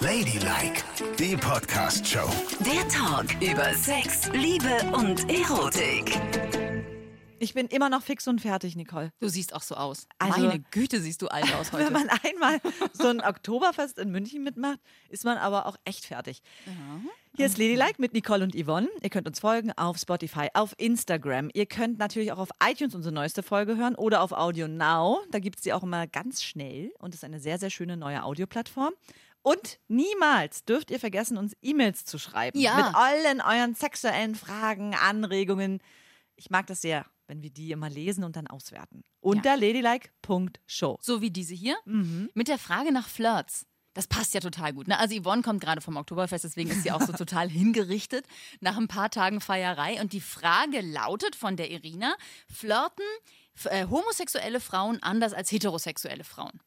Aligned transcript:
Ladylike, 0.00 0.82
die 1.18 1.36
Podcast-Show. 1.36 2.28
Der 2.60 2.88
Talk 2.88 3.26
über 3.42 3.74
Sex, 3.74 4.30
Liebe 4.32 4.76
und 4.94 5.30
Erotik. 5.30 6.18
Ich 7.38 7.54
bin 7.54 7.66
immer 7.68 7.88
noch 7.88 8.02
fix 8.02 8.26
und 8.28 8.40
fertig, 8.40 8.76
Nicole. 8.76 9.12
Du 9.20 9.28
siehst 9.28 9.54
auch 9.54 9.62
so 9.62 9.74
aus. 9.74 10.06
Also- 10.18 10.40
Meine 10.40 10.60
Güte, 10.70 11.00
siehst 11.00 11.22
du 11.22 11.28
alt 11.28 11.54
aus 11.58 11.72
heute. 11.72 11.86
Wenn 11.86 11.92
man 11.92 12.08
einmal 12.22 12.60
so 12.92 13.08
ein 13.08 13.20
Oktoberfest 13.20 13.98
in 13.98 14.10
München 14.10 14.42
mitmacht, 14.42 14.78
ist 15.08 15.24
man 15.24 15.38
aber 15.38 15.66
auch 15.66 15.76
echt 15.84 16.06
fertig. 16.06 16.42
Hier 17.36 17.46
ist 17.46 17.58
Ladylike 17.58 17.94
mit 17.98 18.12
Nicole 18.12 18.42
und 18.44 18.54
Yvonne. 18.54 18.88
Ihr 19.02 19.10
könnt 19.10 19.26
uns 19.26 19.40
folgen 19.40 19.72
auf 19.72 19.96
Spotify, 19.98 20.48
auf 20.54 20.74
Instagram. 20.78 21.50
Ihr 21.54 21.66
könnt 21.66 21.98
natürlich 21.98 22.32
auch 22.32 22.38
auf 22.38 22.50
iTunes 22.62 22.94
unsere 22.94 23.14
neueste 23.14 23.42
Folge 23.42 23.76
hören 23.76 23.94
oder 23.94 24.22
auf 24.22 24.32
Audio 24.32 24.66
Now. 24.68 25.20
Da 25.30 25.38
gibt 25.38 25.56
es 25.58 25.62
die 25.62 25.72
auch 25.72 25.82
immer 25.82 26.06
ganz 26.06 26.42
schnell 26.42 26.90
und 26.98 27.14
ist 27.14 27.24
eine 27.24 27.40
sehr, 27.40 27.58
sehr 27.58 27.70
schöne 27.70 27.96
neue 27.96 28.22
Audioplattform. 28.22 28.92
Und 29.42 29.78
niemals 29.88 30.64
dürft 30.64 30.90
ihr 30.90 31.00
vergessen, 31.00 31.38
uns 31.38 31.56
E-Mails 31.62 32.04
zu 32.04 32.18
schreiben. 32.18 32.58
Ja. 32.58 32.76
Mit 32.76 32.94
allen 32.94 33.40
euren 33.40 33.74
sexuellen 33.74 34.34
Fragen, 34.34 34.94
Anregungen. 34.94 35.80
Ich 36.36 36.50
mag 36.50 36.66
das 36.66 36.82
sehr, 36.82 37.06
wenn 37.26 37.42
wir 37.42 37.50
die 37.50 37.70
immer 37.70 37.88
lesen 37.88 38.24
und 38.24 38.36
dann 38.36 38.46
auswerten. 38.46 39.02
Unter 39.20 39.56
ladylike.show. 39.56 40.98
so 41.00 41.20
wie 41.20 41.30
diese 41.30 41.54
hier. 41.54 41.76
Mhm. 41.84 42.30
Mit 42.34 42.48
der 42.48 42.58
Frage 42.58 42.92
nach 42.92 43.08
Flirts. 43.08 43.66
Das 43.94 44.06
passt 44.06 44.34
ja 44.34 44.40
total 44.40 44.72
gut. 44.72 44.86
Ne? 44.86 44.98
Also 44.98 45.20
Yvonne 45.20 45.42
kommt 45.42 45.60
gerade 45.60 45.80
vom 45.80 45.96
Oktoberfest, 45.96 46.44
deswegen 46.44 46.70
ist 46.70 46.84
sie 46.84 46.92
auch 46.92 47.02
so 47.02 47.12
total 47.16 47.48
hingerichtet 47.48 48.24
nach 48.60 48.76
ein 48.76 48.88
paar 48.88 49.10
Tagen 49.10 49.40
Feierei. 49.40 50.00
Und 50.00 50.12
die 50.12 50.20
Frage 50.20 50.80
lautet 50.80 51.34
von 51.34 51.56
der 51.56 51.70
Irina, 51.70 52.14
flirten 52.48 53.04
äh, 53.64 53.86
homosexuelle 53.86 54.60
Frauen 54.60 55.02
anders 55.02 55.32
als 55.32 55.50
heterosexuelle 55.50 56.24
Frauen? 56.24 56.60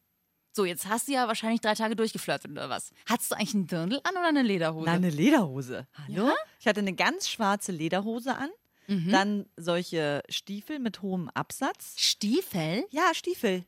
So, 0.56 0.64
jetzt 0.64 0.86
hast 0.88 1.08
du 1.08 1.12
ja 1.12 1.26
wahrscheinlich 1.26 1.60
drei 1.60 1.74
Tage 1.74 1.96
durchgeflirtet 1.96 2.48
oder 2.50 2.70
was? 2.70 2.92
Hattest 3.06 3.32
du 3.32 3.34
eigentlich 3.34 3.54
einen 3.54 3.66
Dirndl 3.66 4.00
an 4.04 4.12
oder 4.12 4.28
eine 4.28 4.42
Lederhose? 4.42 4.86
Nein, 4.86 4.96
eine 4.98 5.10
Lederhose. 5.10 5.88
Hallo? 5.94 6.28
Ja? 6.28 6.34
Ich 6.60 6.68
hatte 6.68 6.78
eine 6.78 6.94
ganz 6.94 7.28
schwarze 7.28 7.72
Lederhose 7.72 8.36
an. 8.36 8.50
Mhm. 8.86 9.10
Dann 9.10 9.46
solche 9.56 10.22
Stiefel 10.28 10.78
mit 10.78 11.02
hohem 11.02 11.28
Absatz. 11.30 11.94
Stiefel? 11.98 12.84
Ja, 12.90 13.12
Stiefel. 13.14 13.64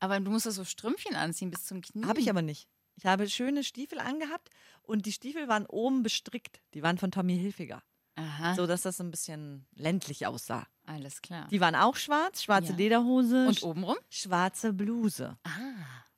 Aber 0.00 0.20
du 0.20 0.30
musst 0.30 0.44
doch 0.44 0.50
so 0.50 0.64
Strümpfchen 0.64 1.16
anziehen 1.16 1.50
bis 1.50 1.64
zum 1.64 1.80
Knie. 1.80 2.04
Habe 2.04 2.20
ich 2.20 2.28
aber 2.28 2.42
nicht. 2.42 2.68
Ich 2.96 3.06
habe 3.06 3.26
schöne 3.30 3.64
Stiefel 3.64 3.98
angehabt 3.98 4.50
und 4.82 5.06
die 5.06 5.12
Stiefel 5.12 5.48
waren 5.48 5.64
oben 5.64 6.02
bestrickt. 6.02 6.60
Die 6.74 6.82
waren 6.82 6.98
von 6.98 7.10
Tommy 7.10 7.38
Hilfiger. 7.38 7.82
Aha, 8.16 8.54
So 8.54 8.66
dass 8.66 8.82
das 8.82 9.00
ein 9.00 9.10
bisschen 9.12 9.64
ländlich 9.76 10.26
aussah. 10.26 10.66
alles 10.84 11.22
klar. 11.22 11.46
Die 11.50 11.60
waren 11.60 11.76
auch 11.76 11.96
schwarz, 11.96 12.42
schwarze 12.42 12.72
Ja. 12.72 12.76
Lederhose, 12.76 13.46
Und 13.46 13.62
obenrum? 13.62 13.96
schwarze 14.10 14.72
Bluse. 14.72 15.38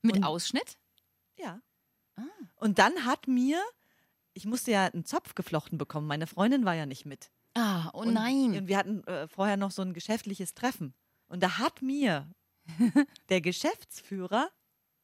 Mit 0.02 0.16
Und- 0.16 0.24
Ausschnitt? 0.24 0.76
Ja. 1.36 1.60
Ah. 2.16 2.22
Und 2.56 2.78
dann 2.78 3.04
hat 3.04 3.26
mir, 3.28 3.62
ich 4.34 4.44
musste 4.46 4.70
ja 4.72 4.86
einen 4.86 5.04
Zopf 5.04 5.34
geflochten 5.34 5.78
bekommen. 5.78 6.06
Meine 6.06 6.26
Freundin 6.26 6.64
war 6.64 6.74
ja 6.74 6.86
nicht 6.86 7.06
mit. 7.06 7.30
Ah, 7.54 7.90
oh 7.92 8.00
Und, 8.02 8.12
nein. 8.14 8.56
Und 8.56 8.68
wir 8.68 8.76
hatten 8.76 9.04
äh, 9.04 9.26
vorher 9.28 9.56
noch 9.56 9.70
so 9.70 9.82
ein 9.82 9.92
geschäftliches 9.94 10.54
Treffen. 10.54 10.94
Und 11.28 11.42
da 11.42 11.58
hat 11.58 11.82
mir 11.82 12.30
der 13.28 13.40
Geschäftsführer 13.40 14.50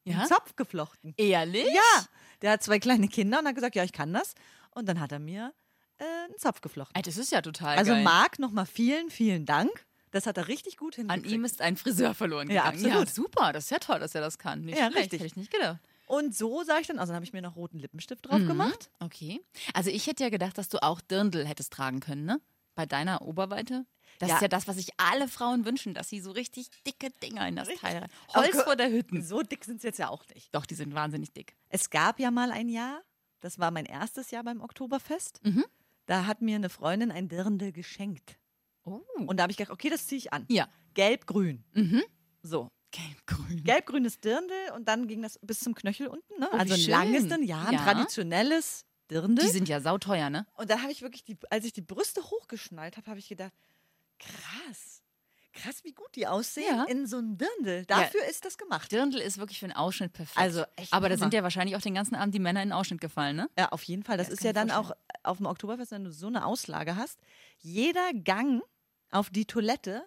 Ja? 0.05 0.19
einen 0.19 0.27
Zopf 0.29 0.55
geflochten. 0.57 1.15
Ehrlich? 1.17 1.67
Ja, 1.75 2.07
der 2.43 2.53
hat 2.53 2.63
zwei 2.63 2.79
kleine 2.79 3.09
Kinder 3.09 3.39
und 3.41 3.47
hat 3.49 3.55
gesagt, 3.55 3.75
ja, 3.77 3.85
ich 3.85 3.93
kann 3.93 4.13
das. 4.13 4.35
Und 4.71 4.87
dann 4.89 5.01
hat 5.01 5.11
er 5.13 5.19
mir 5.19 5.53
äh, 5.99 6.05
einen 6.05 6.39
Zopf 6.39 6.61
geflochten. 6.61 6.95
Ey, 6.97 7.03
Das 7.03 7.17
ist 7.17 7.33
ja 7.33 7.41
total 7.43 7.77
Also 7.79 7.93
geil. 7.93 8.05
Marc, 8.05 8.39
nochmal 8.39 8.67
vielen, 8.67 9.11
vielen 9.11 9.47
Dank. 9.47 9.71
Das 10.17 10.27
hat 10.27 10.39
er 10.39 10.49
richtig 10.49 10.79
gut 10.79 10.99
An 10.99 11.09
hingekriegt. 11.11 11.31
ihm 11.35 11.45
ist 11.45 11.61
ein 11.61 11.77
Friseur 11.77 12.15
verloren 12.15 12.49
Ja, 12.51 12.71
gegangen. 12.71 12.87
absolut. 12.87 13.09
Ja, 13.09 13.15
super. 13.15 13.53
Das 13.53 13.65
ist 13.65 13.71
ja 13.71 13.79
toll, 13.79 14.01
dass 14.01 14.15
er 14.15 14.23
das 14.23 14.39
kann. 14.39 14.63
Nicht 14.63 14.79
Ja, 14.79 14.87
schlecht. 14.91 14.97
richtig. 15.13 15.19
Hätte 15.21 15.27
ich 15.27 15.37
nicht 15.37 15.53
gedacht. 15.53 15.79
Und 16.07 16.35
so 16.35 16.63
sah 16.65 16.79
ich 16.79 16.87
dann, 16.87 16.99
also 16.99 17.11
dann 17.11 17.17
habe 17.17 17.25
ich 17.27 17.35
mir 17.35 17.43
noch 17.43 17.55
roten 17.57 17.79
Lippenstift 17.79 18.25
drauf 18.27 18.39
gemacht. 18.39 18.91
Okay. 19.01 19.43
Also 19.75 19.91
ich 19.91 20.07
hätte 20.07 20.23
ja 20.25 20.31
gedacht, 20.31 20.57
dass 20.57 20.69
du 20.71 20.83
auch 20.83 21.01
Dirndl 21.03 21.45
hättest 21.47 21.71
tragen 21.73 22.01
können, 22.01 22.25
ne? 22.25 22.41
Bei 22.75 22.87
deiner 22.87 23.23
Oberweite. 23.23 23.85
Das 24.19 24.31
Ja. 24.31 24.37
ist 24.37 24.41
ja 24.43 24.49
das, 24.49 24.67
was 24.67 24.77
sich 24.77 24.89
alle 24.97 25.29
Frauen 25.29 25.67
wünschen, 25.67 25.93
dass 25.93 26.09
sie 26.09 26.21
so 26.21 26.31
richtig 26.31 26.69
dicke 26.87 27.11
Dinger 27.23 27.47
in 27.49 27.57
das 27.57 27.69
Richtig. 27.69 27.83
Teil 27.91 27.99
rein. 27.99 28.11
Holz 28.35 28.63
vor 28.63 28.77
der 28.77 28.91
Hütten. 28.91 29.23
So 29.23 29.43
dick 29.43 29.65
sind 29.65 29.83
sie 29.83 29.89
jetzt 29.89 29.99
ja 29.99 30.09
auch 30.09 30.25
nicht. 30.35 30.55
Doch, 30.55 30.65
die 30.65 30.75
sind 30.77 30.95
wahnsinnig 30.95 31.33
dick. 31.33 31.57
Es 31.69 31.91
gab 31.91 32.19
ja 32.21 32.31
mal 32.31 32.51
ein 32.53 32.69
Jahr, 32.71 33.03
das 33.41 33.59
war 33.59 33.71
mein 33.71 33.85
erstes 33.85 34.31
Jahr 34.31 34.45
beim 34.45 34.63
Oktoberfest. 34.63 35.41
Mhm. 35.45 35.65
Da 36.07 36.25
hat 36.27 36.41
mir 36.41 36.57
eine 36.57 36.71
Freundin 36.71 37.11
ein 37.11 37.29
Dirndl 37.29 37.73
geschenkt. 37.73 38.39
Oh. 38.87 39.03
Und 39.27 39.37
da 39.37 39.43
habe 39.43 39.51
ich 39.51 39.57
gedacht, 39.59 39.73
okay, 39.73 39.91
das 39.91 40.07
ziehe 40.07 40.19
ich 40.19 40.33
an. 40.33 40.47
Ja. 40.49 40.69
Gelb-grün. 40.95 41.65
Mhm. 41.75 42.03
So. 42.43 42.71
Gelb-grün. 42.93 43.63
Gelb-grünes 43.65 44.21
Dirndl 44.21 44.55
und 44.75 44.87
dann 44.89 45.07
ging 45.09 45.21
das 45.21 45.39
bis 45.43 45.61
zum 45.61 45.75
Knöchel 45.75 46.07
unten. 46.07 46.39
Ne? 46.41 46.49
Oh, 46.51 46.57
also 46.57 46.75
ein 46.75 46.81
schön. 46.81 46.91
langes 46.93 47.29
Dirndl, 47.29 47.45
ja, 47.47 47.65
ein 47.65 47.75
Ja. 47.75 47.83
traditionelles 47.85 48.85
Dirndl. 49.11 49.45
Die 49.45 49.51
sind 49.51 49.69
ja 49.69 49.81
sauteuer, 49.81 50.31
ne? 50.31 50.47
und 50.57 50.71
da 50.71 50.81
habe 50.83 50.93
ich 50.93 51.03
wirklich, 51.03 51.25
die, 51.25 51.37
als 51.51 51.65
ich 51.67 51.73
die 51.75 51.83
Brüste 51.83 52.23
hochgeschnallt 52.23 52.97
habe, 52.97 53.07
habe 53.09 53.19
ich 53.19 53.29
gedacht, 53.29 53.53
krass. 54.19 55.03
Krass, 55.53 55.85
wie 55.85 55.93
gut 55.95 56.15
die 56.17 56.27
aussehen 56.27 56.67
Ja. 56.77 56.85
in 56.85 57.07
so 57.07 57.17
einem 57.17 57.39
Dirndl. 57.39 57.87
Dafür 57.87 58.23
ist 58.29 58.45
das 58.45 58.59
gemacht. 58.59 58.93
Dirndl 58.93 59.19
ist 59.21 59.39
wirklich 59.39 59.59
für 59.59 59.65
einen 59.67 59.73
Ausschnitt 59.75 60.13
perfekt. 60.13 60.37
Also 60.39 60.65
echt 60.77 60.93
Aber 60.93 61.09
da 61.09 61.17
sind 61.17 61.33
ja 61.33 61.43
wahrscheinlich 61.43 61.77
auch 61.77 61.81
den 61.81 61.95
ganzen 61.95 62.15
Abend 62.15 62.35
die 62.35 62.39
Männer 62.41 62.63
in 62.63 62.69
den 62.69 62.73
Ausschnitt 62.75 63.01
gefallen, 63.01 63.37
ne? 63.37 63.49
Ja, 63.59 63.71
auf 63.71 63.83
jeden 63.85 64.03
Fall. 64.03 64.19
Das, 64.19 64.29
Das 64.29 64.39
ist 64.39 64.45
ja 64.45 64.53
dann 64.53 64.71
auch 64.71 64.89
vorstellen. 64.89 65.21
auf 65.25 65.37
dem 65.39 65.47
Oktoberfest, 65.47 65.93
wenn 65.93 66.05
du 66.05 66.13
so 66.13 66.27
eine 66.27 66.45
Auslage 66.45 66.97
hast. 66.97 67.19
Jeder 67.61 68.13
Gang 68.13 68.63
auf 69.11 69.31
die 69.31 69.47
Toilette 69.47 70.07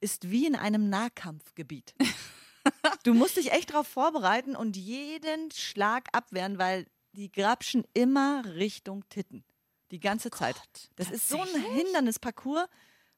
ist 0.00 0.30
wie 0.30 0.46
in 0.46 0.56
einem 0.56 0.88
Nahkampfgebiet. 0.88 1.94
du 3.04 3.14
musst 3.14 3.36
dich 3.36 3.52
echt 3.52 3.70
darauf 3.70 3.86
vorbereiten 3.86 4.56
und 4.56 4.76
jeden 4.76 5.50
Schlag 5.50 6.08
abwehren, 6.12 6.58
weil 6.58 6.86
die 7.12 7.32
grapschen 7.32 7.84
immer 7.94 8.44
Richtung 8.44 9.08
Titten. 9.08 9.44
Die 9.90 10.00
ganze 10.00 10.30
Zeit. 10.30 10.56
Das 10.96 11.10
ist 11.10 11.28
so 11.28 11.40
ein? 11.40 11.62
Hindernisparcours. 11.74 12.68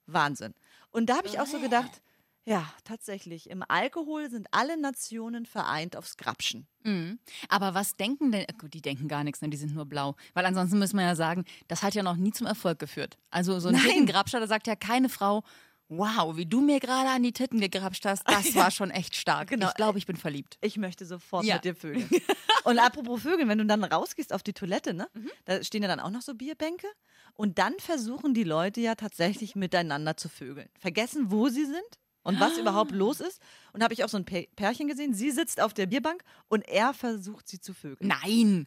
Wahnsinn. 0.07 0.55
Und 0.91 1.07
da 1.07 1.17
habe 1.17 1.29
ich 1.29 1.41
auch 1.41 1.47
so 1.47 1.59
gedacht, 1.61 2.03
ja, 2.45 2.67
tatsächlich, 2.85 3.51
im 3.51 3.63
Alkohol 3.69 4.31
sind 4.31 4.47
alle 4.53 4.81
Nationen 4.81 5.45
vereint 5.45 5.97
aufs 5.97 6.17
Grapschen. 6.17 6.67
Mhm. 6.83 7.19
Aber 7.49 7.75
was 7.75 7.97
denken 7.97 8.33
denn, 8.33 8.47
die 8.73 8.81
denken 8.81 9.07
gar 9.07 9.23
nichts, 9.23 9.43
ne? 9.43 9.51
die 9.51 9.57
sind 9.59 9.75
nur 9.75 9.85
blau. 9.85 10.17
Weil 10.33 10.47
ansonsten 10.47 10.79
müssen 10.79 10.97
wir 10.97 11.05
ja 11.05 11.15
sagen, 11.15 11.45
das 11.67 11.83
hat 11.83 11.95
ja 11.95 12.03
noch 12.03 12.17
nie 12.17 12.33
zum 12.33 12.47
Erfolg 12.47 12.79
geführt. 12.79 13.19
Also 13.31 13.61
so 13.61 13.69
ein. 13.69 13.77
Tittengrabscher, 13.77 14.41
da 14.41 14.47
sagt 14.47 14.67
ja 14.67 14.77
keine 14.77 15.11
Frau, 15.11 15.45
wow, 15.89 16.37
wie 16.37 16.47
du 16.47 16.61
mir 16.61 16.81
gerade 16.81 17.11
an 17.11 17.23
die 17.23 17.33
Titten 17.33 17.61
gegrapscht 17.61 18.05
hast, 18.07 18.23
das 18.27 18.55
war 18.55 18.71
schon 18.71 18.91
echt 18.91 19.17
stark. 19.17 19.51
Genau. 19.51 19.69
Ich 19.69 19.75
glaube, 19.75 19.99
ich 19.99 20.07
bin 20.07 20.17
verliebt. 20.17 20.57
Ich 20.61 20.77
möchte 20.77 21.05
sofort 21.05 21.45
Ja. 21.45 21.57
mit 21.57 21.65
dir 21.65 21.75
vögeln. 21.75 22.09
Und 22.65 22.79
apropos 22.79 23.23
Vögeln, 23.23 23.49
wenn 23.49 23.59
du 23.59 23.67
dann 23.67 23.85
rausgehst 23.85 24.33
auf 24.33 24.43
die 24.43 24.53
Toilette, 24.53 24.93
ne? 24.93 25.09
Mhm. 25.15 25.31
Da 25.45 25.63
stehen 25.63 25.83
ja 25.83 25.89
dann 25.89 26.01
auch 26.01 26.11
noch 26.11 26.23
so 26.23 26.35
Bierbänke. 26.35 26.87
Und 27.35 27.59
dann 27.59 27.75
versuchen 27.79 28.35
die 28.35 28.45
Leute 28.45 28.81
ja 28.81 28.95
tatsächlich 28.95 29.55
miteinander 29.55 30.17
zu 30.17 30.29
vögeln. 30.29 30.69
Vergessen, 30.79 31.31
wo 31.31 31.49
sie 31.49 31.65
sind 31.65 31.99
und 32.23 32.39
was 32.41 32.57
Ah. 32.57 32.61
überhaupt 32.61 32.93
los 32.93 33.21
ist. 33.21 33.41
Und 33.73 33.83
habe 33.83 33.95
ich 33.95 34.05
auch 34.05 34.09
so 34.09 34.17
ein 34.17 34.25
Pär- 34.25 34.49
Pärchen 34.57 34.89
gesehen. 34.89 35.15
Sie 35.15 35.31
sitzt 35.31 35.61
auf 35.61 35.75
der 35.75 35.87
Bierbank 35.87 36.23
und 36.49 36.67
er 36.69 36.93
versucht 36.95 37.49
sie 37.49 37.61
zu 37.61 37.73
vögeln. 37.75 38.09
Nein. 38.23 38.67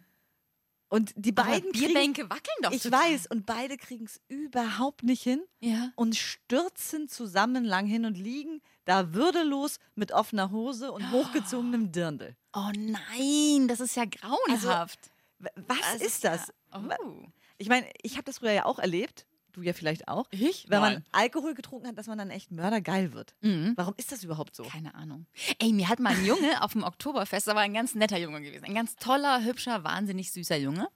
Und 0.89 1.13
die 1.16 1.31
Aber 1.38 1.47
beiden 1.50 1.72
kriegen, 1.72 1.85
Bierbänke 1.94 2.23
wackeln 2.29 2.57
doch 2.63 2.72
Ich 2.73 2.84
total. 2.84 3.00
weiß, 3.13 3.28
und 3.28 3.45
beide 3.45 3.78
kriegen 3.78 4.03
es 4.06 4.19
überhaupt 4.28 5.03
nicht 5.03 5.23
hin 5.23 5.41
Ja. 5.62 5.91
und 5.95 6.17
stürzen 6.17 7.07
zusammen 7.07 7.63
lang 7.63 7.85
hin 7.85 8.03
und 8.06 8.17
liegen 8.17 8.62
da 8.84 9.13
würdelos 9.13 9.78
mit 9.95 10.12
offener 10.12 10.51
Hose 10.51 10.91
und 10.91 11.09
hochgezogenem 11.12 11.94
Dirndl. 11.94 12.35
Oh 12.53 12.72
nein, 12.75 13.69
das 13.69 13.79
ist 13.79 13.95
ja 13.95 14.03
grauenhaft. 14.03 15.00
W- 15.39 15.47
Was 15.68 15.78
Das 15.94 16.01
ist 16.01 16.23
das? 16.25 16.47
ja- 16.73 16.97
Oh. 17.01 17.25
Ich 17.57 17.69
meine, 17.69 17.89
ich 18.01 18.13
habe 18.13 18.23
das 18.23 18.39
früher 18.39 18.51
ja 18.51 18.66
auch 18.66 18.79
erlebt. 18.79 19.25
Du 19.53 19.62
ja 19.62 19.73
vielleicht 19.73 20.07
auch. 20.07 20.28
Ich? 20.31 20.69
Wenn 20.69 20.79
man 20.81 20.94
Nein. 20.94 21.06
Alkohol 21.12 21.53
getrunken 21.53 21.88
hat, 21.88 21.97
dass 21.97 22.07
man 22.07 22.17
dann 22.17 22.29
echt 22.29 22.51
mördergeil 22.51 23.13
wird. 23.13 23.35
Mhm. 23.41 23.73
Warum 23.75 23.94
ist 23.97 24.12
das 24.12 24.23
überhaupt 24.23 24.56
so? 24.56 24.63
Keine 24.63 24.95
Ahnung. 24.95 25.25
Ey, 25.59 25.73
mir 25.73 25.89
hat 25.89 26.00
mal 26.00 26.13
ein 26.13 26.25
Junge 26.25 26.62
auf 26.63 26.72
dem 26.73 26.84
Oktoberfest, 26.84 27.50
aber 27.50 27.59
ein 27.62 27.73
ganz 27.73 27.95
netter 27.95 28.17
Junge 28.17 28.41
gewesen. 28.41 28.66
Ein 28.66 28.75
ganz 28.75 28.95
toller, 28.95 29.44
hübscher, 29.44 29.84
wahnsinnig 29.84 30.31
süßer 30.31 30.57
Junge, 30.57 30.88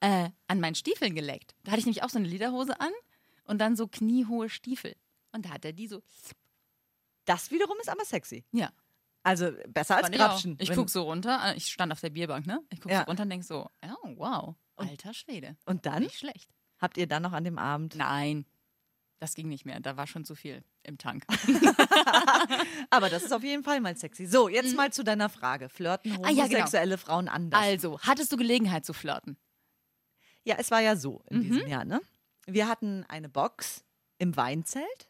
äh, 0.00 0.30
an 0.48 0.60
meinen 0.60 0.74
Stiefeln 0.74 1.14
geleckt. 1.14 1.54
Da 1.64 1.72
hatte 1.72 1.80
ich 1.80 1.86
nämlich 1.86 2.02
auch 2.02 2.10
so 2.10 2.18
eine 2.18 2.28
Lederhose 2.28 2.80
an 2.80 2.90
und 3.44 3.58
dann 3.58 3.76
so 3.76 3.86
kniehohe 3.88 4.48
Stiefel. 4.48 4.96
Und 5.32 5.44
da 5.46 5.50
hat 5.50 5.64
er 5.64 5.72
die 5.72 5.86
so, 5.88 6.02
Das 7.24 7.50
wiederum 7.50 7.76
ist 7.80 7.88
aber 7.88 8.04
sexy. 8.04 8.44
ja. 8.52 8.70
Also 9.24 9.52
besser 9.68 9.98
als 9.98 10.08
ich. 10.08 10.16
Grapschen. 10.16 10.56
Ich 10.58 10.70
Wenn- 10.70 10.76
guck 10.76 10.90
so 10.90 11.02
runter, 11.04 11.40
äh, 11.44 11.56
ich 11.56 11.66
stand 11.68 11.92
auf 11.92 12.00
der 12.00 12.10
Bierbank, 12.10 12.44
ne? 12.44 12.58
Ich 12.70 12.80
guck 12.80 12.90
Ja. 12.90 13.02
so 13.02 13.04
runter 13.04 13.22
und 13.22 13.30
denk 13.30 13.44
so, 13.44 13.70
oh, 13.84 14.08
wow, 14.16 14.56
alter 14.74 15.14
Schwede. 15.14 15.56
Und 15.64 15.86
dann 15.86 16.02
Nicht 16.02 16.18
schlecht. 16.18 16.50
Habt 16.82 16.98
ihr 16.98 17.06
dann 17.06 17.22
noch 17.22 17.32
an 17.32 17.44
dem 17.44 17.58
Abend. 17.58 17.94
Nein, 17.96 18.44
das 19.20 19.34
ging 19.34 19.48
nicht 19.48 19.64
mehr. 19.64 19.80
Da 19.80 19.96
war 19.96 20.06
schon 20.06 20.24
zu 20.26 20.34
viel 20.34 20.62
im 20.82 20.98
Tank. 20.98 21.24
Aber 22.90 23.08
das 23.08 23.22
ist 23.22 23.32
auf 23.32 23.42
jeden 23.44 23.62
Fall 23.64 23.80
mal 23.80 23.96
sexy. 23.96 24.26
So, 24.26 24.48
jetzt 24.48 24.76
mal 24.76 24.92
zu 24.92 25.04
deiner 25.04 25.28
Frage. 25.28 25.68
Flirten 25.68 26.12
Ah, 26.12 26.28
ja, 26.28 26.28
genau. 26.28 26.42
homosexuelle 26.44 26.98
Frauen 26.98 27.28
anders? 27.28 27.60
Also, 27.60 28.00
hattest 28.00 28.32
du 28.32 28.36
Gelegenheit 28.36 28.84
zu 28.84 28.92
flirten? 28.92 29.36
Ja, 30.44 30.56
es 30.58 30.70
war 30.70 30.80
ja 30.80 30.96
so 30.96 31.22
in 31.30 31.38
Mhm. 31.38 31.42
diesem 31.42 31.68
Jahr, 31.68 31.84
ne? 31.84 32.00
Wir 32.46 32.66
hatten 32.68 33.04
eine 33.08 33.28
Box 33.28 33.84
im 34.18 34.36
Weinzelt. 34.36 35.08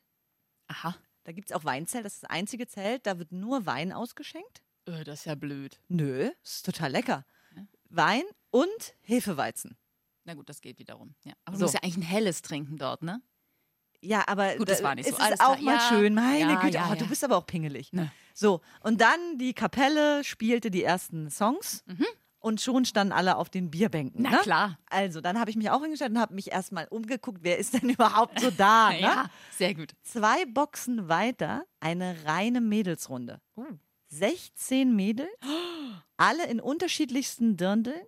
Aha. 0.69 0.95
Da 1.25 1.33
gibt 1.33 1.51
es 1.51 1.57
auch 1.57 1.65
Weinzelt. 1.65 2.05
Das 2.05 2.15
ist 2.15 2.25
das 2.25 2.31
einzige 2.31 2.67
Zelt. 2.67 3.07
Da 3.07 3.19
wird 3.19 3.33
nur 3.33 3.65
Wein 3.65 3.93
ausgeschenkt. 3.93 4.63
Äh, 4.87 5.05
das 5.05 5.21
ist 5.21 5.25
ja 5.27 5.35
blöd. 5.35 5.81
Nö, 5.89 6.31
ist 6.43 6.67
total 6.67 6.91
lecker. 6.93 7.25
Wein, 7.89 8.25
und 8.51 8.95
Hefeweizen. 9.03 9.77
Na 10.25 10.35
gut, 10.35 10.49
das 10.49 10.61
geht 10.61 10.79
wiederum. 10.79 11.15
Ja. 11.25 11.33
Aber 11.45 11.57
So. 11.57 11.61
du 11.61 11.65
musst 11.65 11.75
ja 11.75 11.81
eigentlich 11.83 11.97
ein 11.97 12.03
helles 12.03 12.43
trinken 12.43 12.77
dort, 12.77 13.03
ne? 13.03 13.21
Ja, 14.05 14.25
aber 14.27 14.57
Gut, 14.57 14.69
das 14.69 14.79
da- 14.79 14.85
war 14.85 14.95
nicht 14.97 15.07
es 15.09 15.13
so. 15.15 15.19
ist 15.19 15.25
Alles 15.25 15.41
auch 15.41 15.57
klar. 15.57 15.61
mal 15.63 15.75
Ja, 15.75 15.89
schön. 15.89 16.15
Meine 16.15 16.53
ja, 16.55 16.61
Güte, 16.61 16.75
ja, 16.75 16.91
oh, 16.91 16.95
du 16.97 17.07
bist 17.07 17.23
aber 17.23 17.37
auch 17.37 17.47
pingelig. 17.47 17.93
Ne. 17.93 18.11
So, 18.35 18.61
und 18.81 19.01
dann 19.01 19.39
die 19.39 19.55
Kapelle 19.55 20.25
spielte 20.25 20.71
die 20.73 20.83
ersten 20.83 21.31
Songs 21.31 21.85
und 22.41 22.61
schon 22.61 22.85
standen 22.85 23.13
alle 23.13 23.37
auf 23.37 23.49
den 23.49 23.71
Bierbänken. 23.71 24.23
Mhm. 24.23 24.29
Na 24.29 24.37
ne? 24.39 24.43
klar. 24.43 24.79
Also, 24.91 25.21
dann 25.21 25.39
habe 25.39 25.51
ich 25.51 25.57
mich 25.57 25.71
auch 25.71 25.81
hingestellt 25.83 26.11
und 26.11 26.19
habe 26.19 26.35
mich 26.35 26.51
erstmal 26.51 26.89
umgeguckt, 26.89 27.39
wer 27.43 27.59
ist 27.59 27.75
denn 27.75 27.89
überhaupt 27.91 28.41
so 28.41 28.51
da? 28.51 28.91
Ne? 28.93 29.01
Ja, 29.01 29.31
sehr 29.57 29.75
gut. 29.75 29.93
Zwei 30.03 30.47
Boxen 30.47 31.09
weiter 31.09 31.65
eine 31.79 32.17
reine 32.25 32.61
Mädelsrunde. 32.61 33.41
Uh. 33.57 33.67
16 34.09 34.95
Mädels, 34.97 35.31
alle 36.17 36.47
in 36.49 36.61
unterschiedlichsten 36.61 37.57
Dirndeln 37.57 38.03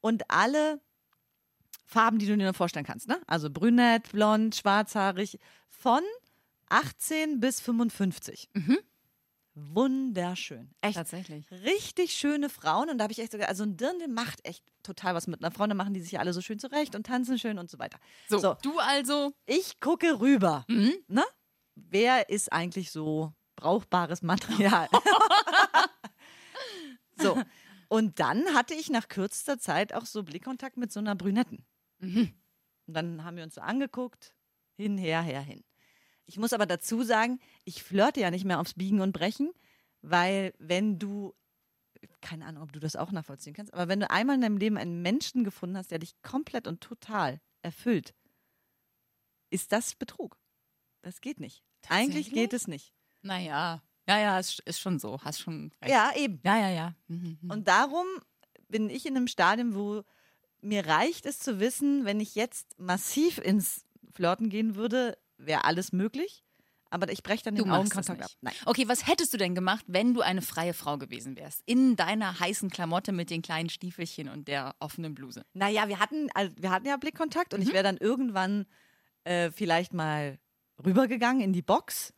und 0.00 0.30
alle 0.30 0.80
Farben, 1.84 2.18
die 2.18 2.26
du 2.26 2.36
dir 2.36 2.44
nur 2.44 2.54
vorstellen 2.54 2.86
kannst. 2.86 3.08
Ne? 3.08 3.20
Also 3.26 3.50
brünett, 3.50 4.10
blond, 4.12 4.56
schwarzhaarig, 4.56 5.38
von 5.68 6.00
18 6.68 7.40
bis 7.40 7.60
55. 7.60 8.50
Wunderschön. 9.54 10.70
Echt. 10.80 10.96
Tatsächlich. 10.96 11.48
Richtig 11.50 12.12
schöne 12.14 12.48
Frauen 12.48 12.90
und 12.90 12.98
da 12.98 13.04
habe 13.04 13.12
ich 13.12 13.20
echt 13.20 13.32
sogar, 13.32 13.48
also 13.48 13.62
ein 13.62 13.76
Dirndl 13.76 14.08
macht 14.08 14.44
echt 14.44 14.64
total 14.82 15.14
was 15.14 15.28
mit 15.28 15.44
einer 15.44 15.52
Frau, 15.52 15.66
da 15.66 15.74
machen 15.74 15.94
die 15.94 16.00
sich 16.00 16.12
ja 16.12 16.20
alle 16.20 16.32
so 16.32 16.40
schön 16.40 16.58
zurecht 16.58 16.96
und 16.96 17.06
tanzen 17.06 17.38
schön 17.38 17.58
und 17.58 17.70
so 17.70 17.78
weiter. 17.78 17.98
So, 18.28 18.38
So. 18.38 18.56
du 18.62 18.78
also. 18.78 19.32
Ich 19.46 19.78
gucke 19.78 20.20
rüber. 20.20 20.64
Mhm. 20.68 20.94
Ne? 21.06 21.22
Wer 21.76 22.28
ist 22.30 22.52
eigentlich 22.52 22.90
so 22.90 23.32
brauchbares 23.54 24.22
Material? 24.22 24.88
so. 27.18 27.40
Und 27.88 28.18
dann 28.18 28.44
hatte 28.54 28.74
ich 28.74 28.90
nach 28.90 29.08
kürzester 29.08 29.58
Zeit 29.58 29.94
auch 29.94 30.06
so 30.06 30.24
Blickkontakt 30.24 30.76
mit 30.76 30.92
so 30.92 30.98
einer 30.98 31.14
Brünetten. 31.14 31.64
Mhm. 32.04 32.34
Und 32.86 32.94
dann 32.94 33.24
haben 33.24 33.36
wir 33.36 33.44
uns 33.44 33.54
so 33.54 33.60
angeguckt, 33.60 34.34
hin, 34.76 34.98
her, 34.98 35.22
her, 35.22 35.40
hin. 35.40 35.64
Ich 36.26 36.38
muss 36.38 36.52
aber 36.52 36.66
dazu 36.66 37.02
sagen, 37.02 37.40
ich 37.64 37.82
flirte 37.82 38.20
ja 38.20 38.30
nicht 38.30 38.44
mehr 38.44 38.60
aufs 38.60 38.74
Biegen 38.74 39.00
und 39.00 39.12
Brechen, 39.12 39.52
weil 40.00 40.54
wenn 40.58 40.98
du, 40.98 41.34
keine 42.20 42.46
Ahnung, 42.46 42.62
ob 42.62 42.72
du 42.72 42.80
das 42.80 42.96
auch 42.96 43.12
nachvollziehen 43.12 43.54
kannst, 43.54 43.72
aber 43.74 43.88
wenn 43.88 44.00
du 44.00 44.10
einmal 44.10 44.36
in 44.36 44.42
deinem 44.42 44.56
Leben 44.56 44.76
einen 44.76 45.02
Menschen 45.02 45.44
gefunden 45.44 45.76
hast, 45.76 45.90
der 45.90 45.98
dich 45.98 46.20
komplett 46.22 46.66
und 46.66 46.80
total 46.80 47.40
erfüllt, 47.62 48.14
ist 49.50 49.72
das 49.72 49.94
Betrug. 49.94 50.38
Das 51.02 51.20
geht 51.20 51.40
nicht. 51.40 51.62
Eigentlich 51.88 52.32
geht 52.32 52.52
es 52.52 52.66
nicht. 52.66 52.94
Naja. 53.22 53.82
Ja, 54.06 54.18
ja, 54.18 54.38
ist, 54.38 54.60
ist 54.60 54.80
schon 54.80 54.98
so. 54.98 55.20
Hast 55.22 55.40
schon 55.40 55.72
recht. 55.80 55.92
Ja, 55.92 56.12
eben. 56.16 56.40
Ja, 56.44 56.58
ja, 56.58 56.68
ja. 56.70 56.94
Mhm, 57.08 57.38
mhm. 57.40 57.50
Und 57.50 57.68
darum 57.68 58.06
bin 58.68 58.90
ich 58.90 59.06
in 59.06 59.16
einem 59.16 59.28
Stadium, 59.28 59.74
wo 59.74 60.02
mir 60.64 60.86
reicht 60.86 61.26
es 61.26 61.38
zu 61.38 61.60
wissen, 61.60 62.04
wenn 62.04 62.20
ich 62.20 62.34
jetzt 62.34 62.78
massiv 62.78 63.38
ins 63.38 63.84
Flirten 64.12 64.48
gehen 64.48 64.74
würde, 64.76 65.16
wäre 65.38 65.64
alles 65.64 65.92
möglich. 65.92 66.42
Aber 66.90 67.10
ich 67.10 67.24
breche 67.24 67.42
dann 67.42 67.56
Du 67.56 67.64
den 67.64 67.70
das 67.70 67.78
Augenkontakt 67.80 68.22
ab. 68.22 68.30
Nein. 68.40 68.54
Okay, 68.66 68.86
was 68.86 69.08
hättest 69.08 69.32
du 69.34 69.36
denn 69.36 69.56
gemacht, 69.56 69.84
wenn 69.88 70.14
du 70.14 70.20
eine 70.20 70.42
freie 70.42 70.74
Frau 70.74 70.96
gewesen 70.96 71.36
wärst? 71.36 71.60
In 71.66 71.96
deiner 71.96 72.38
heißen 72.38 72.70
Klamotte 72.70 73.10
mit 73.10 73.30
den 73.30 73.42
kleinen 73.42 73.68
Stiefelchen 73.68 74.28
und 74.28 74.46
der 74.46 74.76
offenen 74.78 75.12
Bluse. 75.14 75.44
Naja, 75.54 75.88
wir 75.88 75.98
hatten, 75.98 76.28
also 76.34 76.54
wir 76.56 76.70
hatten 76.70 76.86
ja 76.86 76.96
Blickkontakt 76.96 77.52
und 77.52 77.62
ich 77.62 77.72
wäre 77.72 77.82
dann 77.82 77.96
irgendwann 77.96 78.66
äh, 79.24 79.50
vielleicht 79.50 79.92
mal 79.92 80.38
rübergegangen 80.84 81.42
in 81.42 81.52
die 81.52 81.62
Box 81.62 82.14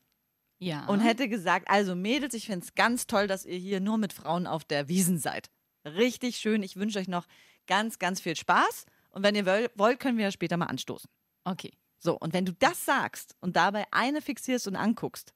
Ja. 0.59 0.85
und 0.87 1.01
hätte 1.01 1.29
gesagt, 1.31 1.71
also 1.71 1.95
Mädels, 1.95 2.35
ich 2.35 2.45
finde 2.47 2.67
es 2.67 2.75
ganz 2.75 3.07
toll, 3.07 3.27
dass 3.29 3.47
ihr 3.47 3.57
hier 3.59 3.81
nur 3.81 3.97
mit 3.97 4.13
Frauen 4.13 4.47
auf 4.47 4.65
der 4.65 4.89
Wiesen 4.89 5.19
seid. 5.19 5.49
Richtig 5.87 6.37
schön. 6.37 6.63
Ich 6.63 6.77
wünsche 6.77 6.99
euch 6.99 7.09
noch 7.09 7.27
ganz, 7.67 7.99
ganz 7.99 8.21
viel 8.21 8.37
Spaß. 8.37 8.87
Und 9.11 9.23
wenn 9.23 9.35
ihr 9.35 9.47
woll- 9.47 9.71
wollt, 9.77 10.01
können 10.01 10.19
wir 10.19 10.25
ja 10.27 10.31
später 10.33 10.57
mal 10.57 10.67
anstoßen. 10.67 11.09
Okay. 11.45 11.73
So, 11.99 12.17
und 12.19 12.33
wenn 12.33 12.45
du 12.45 12.53
das 12.53 12.85
sagst 12.85 13.35
und 13.41 13.57
dabei 13.57 13.85
eine 13.91 14.21
fixierst 14.21 14.67
und 14.69 14.77
anguckst, 14.77 15.33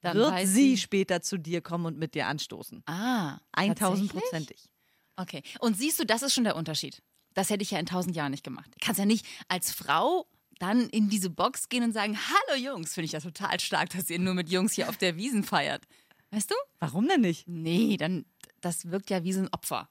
Dann 0.00 0.16
wird 0.16 0.30
weiß 0.32 0.50
sie 0.50 0.76
später 0.76 1.20
zu 1.22 1.38
dir 1.38 1.60
kommen 1.60 1.86
und 1.86 1.98
mit 1.98 2.14
dir 2.14 2.26
anstoßen. 2.28 2.82
Ah. 2.86 3.38
1000 3.52 4.12
tatsächlich? 4.12 4.22
Prozentig. 4.30 4.64
Okay. 5.16 5.42
Und 5.60 5.76
siehst 5.76 5.98
du, 5.98 6.04
das 6.06 6.22
ist 6.22 6.34
schon 6.34 6.44
der 6.44 6.56
Unterschied. 6.56 7.02
Das 7.34 7.50
hätte 7.50 7.62
ich 7.62 7.70
ja 7.72 7.78
in 7.78 7.86
tausend 7.86 8.14
Jahren 8.14 8.30
nicht 8.30 8.44
gemacht. 8.44 8.70
Du 8.72 8.78
kannst 8.84 8.98
ja 8.98 9.06
nicht 9.06 9.26
als 9.48 9.72
Frau 9.72 10.26
dann 10.60 10.88
in 10.90 11.08
diese 11.08 11.30
Box 11.30 11.68
gehen 11.68 11.82
und 11.82 11.92
sagen, 11.92 12.16
hallo 12.16 12.58
Jungs, 12.60 12.94
finde 12.94 13.06
ich 13.06 13.12
ja 13.12 13.20
total 13.20 13.58
stark, 13.58 13.90
dass 13.90 14.08
ihr 14.08 14.20
nur 14.20 14.34
mit 14.34 14.48
Jungs 14.48 14.72
hier 14.74 14.88
auf 14.88 14.96
der 14.96 15.16
Wiesen 15.16 15.42
feiert. 15.42 15.82
Weißt 16.30 16.50
du? 16.50 16.54
Warum 16.78 17.08
denn 17.08 17.22
nicht? 17.22 17.48
Nee, 17.48 17.96
dann, 17.96 18.24
das 18.60 18.90
wirkt 18.90 19.10
ja 19.10 19.24
wie 19.24 19.32
so 19.32 19.40
ein 19.40 19.48
Opfer. 19.52 19.88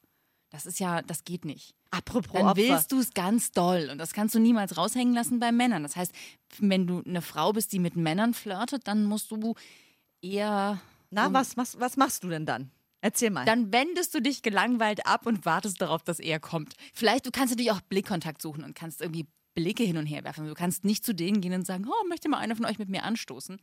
Das 0.54 0.68
ist 0.68 0.80
ja, 0.80 1.02
das 1.02 1.24
geht 1.24 1.46
nicht. 1.46 1.74
Apropos 1.90 2.32
Dann 2.34 2.50
Opfer. 2.50 2.58
willst 2.58 2.92
du 2.92 3.00
es 3.00 3.16
ganz 3.16 3.52
doll 3.52 3.90
und 3.92 3.98
das 3.98 4.14
kannst 4.14 4.36
du 4.36 4.40
niemals 4.40 4.78
raushängen 4.78 5.16
lassen 5.16 5.40
bei 5.40 5.52
Männern. 5.52 5.82
Das 5.82 5.96
heißt, 5.96 6.14
wenn 6.60 6.86
du 6.86 7.02
eine 7.02 7.24
Frau 7.24 7.54
bist, 7.54 7.74
die 7.74 7.80
mit 7.80 7.96
Männern 7.96 8.36
flirtet, 8.36 8.88
dann 8.88 9.06
musst 9.06 9.32
du 9.32 9.56
eher 10.22 10.80
Na, 11.10 11.34
was, 11.34 11.58
was, 11.58 11.80
was 11.80 11.98
machst 11.98 12.24
du 12.24 12.30
denn 12.30 12.46
dann? 12.46 12.70
Erzähl 13.02 13.32
mal. 13.32 13.46
dann 13.46 13.74
wendest 13.74 14.14
du 14.14 14.22
dich 14.22 14.44
gelangweilt 14.44 15.08
ab 15.08 15.26
und 15.26 15.44
wartest 15.44 15.82
darauf, 15.82 16.04
dass 16.04 16.20
er 16.20 16.40
kommt. 16.40 16.76
Vielleicht, 16.94 17.26
du 17.26 17.32
kannst 17.32 17.52
natürlich 17.52 17.72
auch 17.72 17.82
Blickkontakt 17.82 18.40
suchen 18.40 18.64
und 18.64 18.76
kannst 18.76 19.02
irgendwie 19.02 19.26
Blicke 19.56 19.84
hin 19.84 19.98
und 19.98 20.06
her 20.06 20.24
werfen. 20.24 20.46
Du 20.46 20.54
kannst 20.54 20.86
nicht 20.86 21.04
zu 21.04 21.16
denen 21.16 21.42
gehen 21.42 21.54
und 21.54 21.66
sagen, 21.66 21.86
oh, 21.88 22.08
möchte 22.08 22.30
mal 22.30 22.38
einer 22.38 22.56
von 22.56 22.66
euch 22.66 22.78
mit 22.78 22.90
mir 22.90 23.04
anstoßen. 23.04 23.60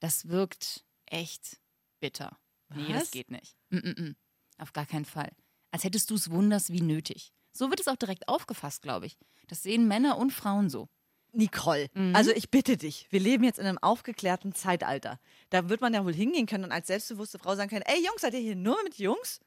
Das 0.00 0.28
wirkt 0.28 0.84
echt 1.06 1.60
bitter. 2.00 2.36
Nee, 2.74 2.88
Was? 2.88 3.02
das 3.02 3.10
geht 3.12 3.30
nicht. 3.30 3.56
Mm 3.70 3.76
-mm 3.76 3.94
-mm. 3.94 4.14
Auf 4.58 4.72
gar 4.72 4.84
keinen 4.84 5.04
Fall. 5.04 5.30
Als 5.74 5.82
hättest 5.82 6.08
du 6.10 6.14
es 6.14 6.30
wunders 6.30 6.70
wie 6.70 6.80
nötig. 6.82 7.32
So 7.52 7.68
wird 7.68 7.80
es 7.80 7.88
auch 7.88 7.96
direkt 7.96 8.28
aufgefasst, 8.28 8.82
glaube 8.82 9.06
ich. 9.06 9.16
Das 9.48 9.64
sehen 9.64 9.88
Männer 9.88 10.18
und 10.18 10.30
Frauen 10.32 10.70
so. 10.70 10.88
Nicole, 11.32 11.88
Mhm. 11.94 12.14
also 12.14 12.30
ich 12.30 12.48
bitte 12.48 12.76
dich, 12.76 13.08
wir 13.10 13.18
leben 13.18 13.42
jetzt 13.42 13.58
in 13.58 13.66
einem 13.66 13.78
aufgeklärten 13.78 14.54
Zeitalter. 14.54 15.18
Da 15.50 15.68
wird 15.68 15.80
man 15.80 15.92
ja 15.92 16.04
wohl 16.04 16.14
hingehen 16.14 16.46
können 16.46 16.62
und 16.62 16.70
als 16.70 16.86
selbstbewusste 16.86 17.40
Frau 17.40 17.56
sagen 17.56 17.70
können, 17.70 17.82
ey 17.86 17.96
Jungs, 18.06 18.20
seid 18.20 18.34
ihr 18.34 18.40
hier 18.40 18.54
nur 18.54 18.80
mit 18.84 18.98
Jungs? 18.98 19.40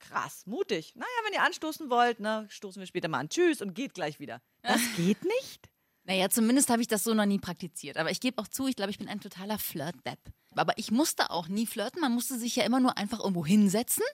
Krass, 0.00 0.44
mutig. 0.44 0.92
Naja, 0.96 1.08
wenn 1.24 1.32
ihr 1.32 1.42
anstoßen 1.42 1.88
wollt, 1.88 2.20
ne, 2.20 2.44
stoßen 2.50 2.78
wir 2.80 2.86
später 2.86 3.08
mal 3.08 3.20
an. 3.20 3.30
Tschüss 3.30 3.62
und 3.62 3.72
geht 3.74 3.94
gleich 3.94 4.20
wieder. 4.20 4.42
Das 4.60 4.80
geht 4.96 5.24
nicht? 5.24 5.70
Naja, 6.04 6.28
zumindest 6.28 6.68
habe 6.68 6.82
ich 6.82 6.88
das 6.88 7.04
so 7.04 7.14
noch 7.14 7.24
nie 7.24 7.38
praktiziert. 7.38 7.96
Aber 7.96 8.10
ich 8.10 8.20
gebe 8.20 8.36
auch 8.36 8.48
zu, 8.48 8.66
ich 8.66 8.76
glaube, 8.76 8.90
ich 8.90 8.98
bin 8.98 9.08
ein 9.08 9.20
totaler 9.20 9.58
Flirt-Depp. 9.58 10.18
Aber 10.56 10.76
ich 10.76 10.90
musste 10.90 11.30
auch 11.30 11.48
nie 11.48 11.66
flirten. 11.66 12.02
Man 12.02 12.12
musste 12.12 12.38
sich 12.38 12.56
ja 12.56 12.64
immer 12.64 12.80
nur 12.80 12.98
einfach 12.98 13.20
irgendwo 13.20 13.46
hinsetzen 13.46 14.04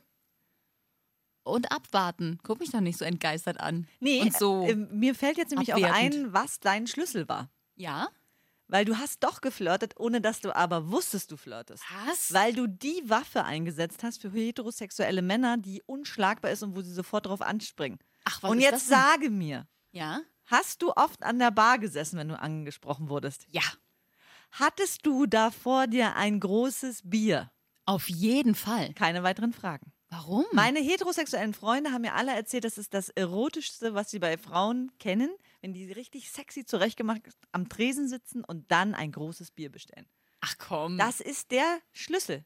und 1.46 1.70
abwarten. 1.72 2.38
Guck 2.42 2.60
mich 2.60 2.70
doch 2.70 2.80
nicht 2.80 2.98
so 2.98 3.04
entgeistert 3.04 3.60
an. 3.60 3.86
Nee, 4.00 4.20
Und 4.22 4.36
so. 4.36 4.66
äh, 4.66 4.74
mir 4.74 5.14
fällt 5.14 5.38
jetzt 5.38 5.50
nämlich 5.50 5.72
auch 5.72 5.82
abwertend. 5.82 6.26
ein, 6.26 6.32
was 6.32 6.60
dein 6.60 6.86
Schlüssel 6.86 7.28
war. 7.28 7.50
ja? 7.76 8.08
Weil 8.68 8.84
du 8.84 8.98
hast 8.98 9.22
doch 9.22 9.42
geflirtet, 9.42 9.94
ohne 9.96 10.20
dass 10.20 10.40
du 10.40 10.50
aber 10.54 10.90
wusstest, 10.90 11.30
du 11.30 11.36
flirtest. 11.36 11.84
Was? 12.08 12.32
Weil 12.34 12.52
du 12.52 12.66
die 12.66 13.00
Waffe 13.04 13.44
eingesetzt 13.44 14.02
hast 14.02 14.20
für 14.20 14.28
heterosexuelle 14.32 15.22
Männer, 15.22 15.56
die 15.56 15.84
unschlagbar 15.86 16.50
ist 16.50 16.64
und 16.64 16.74
wo 16.74 16.80
sie 16.82 16.92
sofort 16.92 17.26
drauf 17.26 17.42
anspringen. 17.42 18.00
Ach, 18.24 18.42
was 18.42 18.50
und 18.50 18.58
ist 18.58 18.64
jetzt 18.64 18.72
das 18.72 18.86
denn? 18.88 18.98
sage 18.98 19.30
mir, 19.30 19.68
Ja? 19.92 20.20
hast 20.46 20.82
du 20.82 20.90
oft 20.96 21.22
an 21.22 21.38
der 21.38 21.52
Bar 21.52 21.78
gesessen, 21.78 22.18
wenn 22.18 22.26
du 22.28 22.36
angesprochen 22.40 23.08
wurdest? 23.08 23.46
Ja. 23.50 23.62
Hattest 24.50 25.06
du 25.06 25.26
da 25.26 25.52
vor 25.52 25.86
dir 25.86 26.16
ein 26.16 26.40
großes 26.40 27.02
Bier? 27.04 27.52
Auf 27.84 28.08
jeden 28.08 28.56
Fall. 28.56 28.92
Keine 28.94 29.22
weiteren 29.22 29.52
Fragen. 29.52 29.92
Warum? 30.08 30.44
Meine 30.52 30.78
heterosexuellen 30.80 31.52
Freunde 31.52 31.92
haben 31.92 32.02
mir 32.02 32.14
alle 32.14 32.32
erzählt, 32.32 32.64
das 32.64 32.78
ist 32.78 32.94
das 32.94 33.08
Erotischste, 33.10 33.94
was 33.94 34.10
sie 34.10 34.18
bei 34.20 34.38
Frauen 34.38 34.92
kennen, 34.98 35.30
wenn 35.60 35.72
die 35.72 35.90
richtig 35.90 36.30
sexy 36.30 36.64
zurechtgemacht 36.64 37.22
am 37.52 37.68
Tresen 37.68 38.08
sitzen 38.08 38.44
und 38.44 38.70
dann 38.70 38.94
ein 38.94 39.10
großes 39.10 39.50
Bier 39.50 39.70
bestellen. 39.70 40.06
Ach 40.40 40.54
komm. 40.58 40.96
Das 40.98 41.20
ist 41.20 41.50
der 41.50 41.80
Schlüssel. 41.92 42.44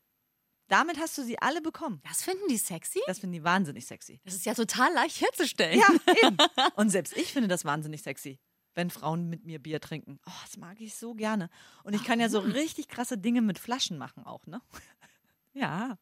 Damit 0.68 0.98
hast 0.98 1.18
du 1.18 1.22
sie 1.24 1.38
alle 1.40 1.60
bekommen. 1.60 2.00
das 2.08 2.22
finden 2.22 2.46
die 2.48 2.56
sexy? 2.56 3.00
Das 3.06 3.18
finden 3.18 3.34
die 3.34 3.44
wahnsinnig 3.44 3.86
sexy. 3.86 4.20
Das 4.24 4.34
ist 4.34 4.46
ja 4.46 4.54
total 4.54 4.92
leicht 4.94 5.20
herzustellen. 5.20 5.80
Ja, 5.80 5.88
eben. 6.22 6.36
Und 6.76 6.90
selbst 6.90 7.16
ich 7.16 7.32
finde 7.32 7.48
das 7.48 7.64
wahnsinnig 7.64 8.02
sexy, 8.02 8.38
wenn 8.74 8.88
Frauen 8.88 9.28
mit 9.28 9.44
mir 9.44 9.58
Bier 9.58 9.80
trinken. 9.80 10.20
Oh, 10.26 10.40
das 10.44 10.56
mag 10.56 10.80
ich 10.80 10.94
so 10.94 11.14
gerne. 11.14 11.50
Und 11.82 11.94
ich 11.94 12.04
kann 12.04 12.20
ja 12.20 12.28
so 12.28 12.38
richtig 12.38 12.86
krasse 12.86 13.18
Dinge 13.18 13.42
mit 13.42 13.58
Flaschen 13.58 13.98
machen 13.98 14.24
auch, 14.24 14.46
ne? 14.46 14.62
Ja. 15.52 15.98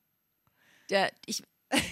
Der, 0.90 1.12
ich, 1.26 1.42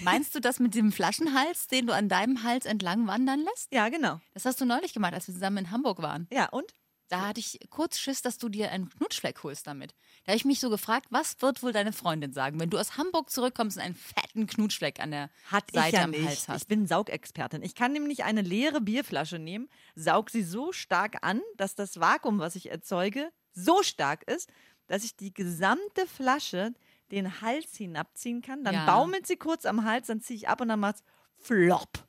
meinst 0.02 0.34
du 0.34 0.40
das 0.40 0.58
mit 0.58 0.74
dem 0.74 0.92
Flaschenhals, 0.92 1.66
den 1.66 1.86
du 1.86 1.94
an 1.94 2.08
deinem 2.08 2.42
Hals 2.42 2.66
entlang 2.66 3.06
wandern 3.06 3.40
lässt? 3.40 3.72
Ja, 3.72 3.88
genau. 3.88 4.20
Das 4.34 4.44
hast 4.44 4.60
du 4.60 4.64
neulich 4.64 4.94
gemacht, 4.94 5.14
als 5.14 5.28
wir 5.28 5.34
zusammen 5.34 5.58
in 5.58 5.70
Hamburg 5.70 6.02
waren. 6.02 6.26
Ja, 6.32 6.48
und? 6.48 6.72
Da 7.08 7.28
hatte 7.28 7.38
ich 7.38 7.60
kurz 7.70 7.98
Schiss, 7.98 8.20
dass 8.20 8.36
du 8.36 8.48
dir 8.48 8.72
einen 8.72 8.88
Knutschfleck 8.90 9.44
holst 9.44 9.68
damit. 9.68 9.94
Da 10.24 10.32
habe 10.32 10.38
ich 10.38 10.44
mich 10.44 10.58
so 10.58 10.70
gefragt, 10.70 11.06
was 11.10 11.40
wird 11.40 11.62
wohl 11.62 11.72
deine 11.72 11.92
Freundin 11.92 12.32
sagen, 12.32 12.58
wenn 12.58 12.70
du 12.70 12.78
aus 12.78 12.96
Hamburg 12.96 13.30
zurückkommst 13.30 13.76
und 13.76 13.82
einen 13.84 13.94
fetten 13.94 14.48
Knutschfleck 14.48 14.98
an 14.98 15.12
der 15.12 15.30
Hat 15.44 15.64
ich 15.68 15.78
Seite 15.78 15.96
ja 15.96 16.02
am 16.02 16.10
nicht. 16.10 16.26
Hals 16.26 16.48
hast? 16.48 16.62
Ich 16.62 16.68
bin 16.68 16.88
Saugexpertin. 16.88 17.62
Ich 17.62 17.76
kann 17.76 17.92
nämlich 17.92 18.24
eine 18.24 18.42
leere 18.42 18.80
Bierflasche 18.80 19.38
nehmen, 19.38 19.68
saug 19.94 20.30
sie 20.30 20.42
so 20.42 20.72
stark 20.72 21.18
an, 21.22 21.40
dass 21.56 21.76
das 21.76 22.00
Vakuum, 22.00 22.40
was 22.40 22.56
ich 22.56 22.72
erzeuge, 22.72 23.30
so 23.52 23.84
stark 23.84 24.28
ist, 24.28 24.50
dass 24.88 25.04
ich 25.04 25.16
die 25.16 25.32
gesamte 25.32 26.06
Flasche 26.08 26.74
den 27.10 27.40
Hals 27.40 27.76
hinabziehen 27.76 28.42
kann. 28.42 28.64
Dann 28.64 28.74
Ja. 28.74 28.86
baumelt 28.86 29.26
sie 29.26 29.36
kurz 29.36 29.64
am 29.66 29.84
Hals, 29.84 30.06
dann 30.08 30.20
ziehe 30.20 30.36
ich 30.36 30.48
ab 30.48 30.60
und 30.60 30.68
dann 30.68 30.80
macht's 30.80 31.02
flop. 31.38 32.06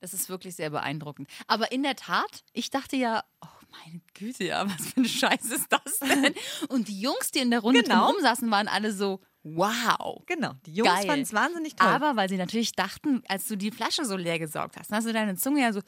Das 0.00 0.12
ist 0.12 0.28
wirklich 0.28 0.54
sehr 0.54 0.68
beeindruckend. 0.70 1.30
Aber 1.46 1.72
in 1.72 1.82
der 1.82 1.96
Tat, 1.96 2.44
ich 2.52 2.68
dachte 2.70 2.96
ja, 2.96 3.24
oh 3.40 3.48
meine 3.70 4.00
Güte, 4.12 4.44
ja, 4.44 4.68
was 4.68 4.88
für 4.88 4.98
eine 4.98 5.08
Scheiße 5.08 5.54
ist 5.54 5.66
das 5.70 5.98
denn? 5.98 6.34
Und 6.68 6.88
die 6.88 7.00
Jungs, 7.00 7.30
die 7.30 7.38
in 7.38 7.50
der 7.50 7.60
Runde 7.60 7.82
Genau. 7.82 8.12
saßen, 8.20 8.50
waren 8.50 8.68
alle 8.68 8.92
so, 8.92 9.20
wow. 9.42 10.22
Genau, 10.26 10.52
die 10.66 10.74
Jungs 10.74 11.04
fanden 11.06 11.22
es 11.22 11.32
wahnsinnig 11.32 11.76
toll. 11.76 11.88
Aber 11.88 12.16
weil 12.16 12.28
sie 12.28 12.36
natürlich 12.36 12.72
dachten, 12.72 13.22
als 13.28 13.48
du 13.48 13.56
die 13.56 13.70
Flasche 13.70 14.04
so 14.04 14.16
leer 14.16 14.38
gesaugt 14.38 14.76
hast, 14.78 14.92
hast 14.92 15.06
du 15.06 15.12
deine 15.12 15.36
Zunge 15.36 15.62
ja 15.62 15.72
so 15.72 15.80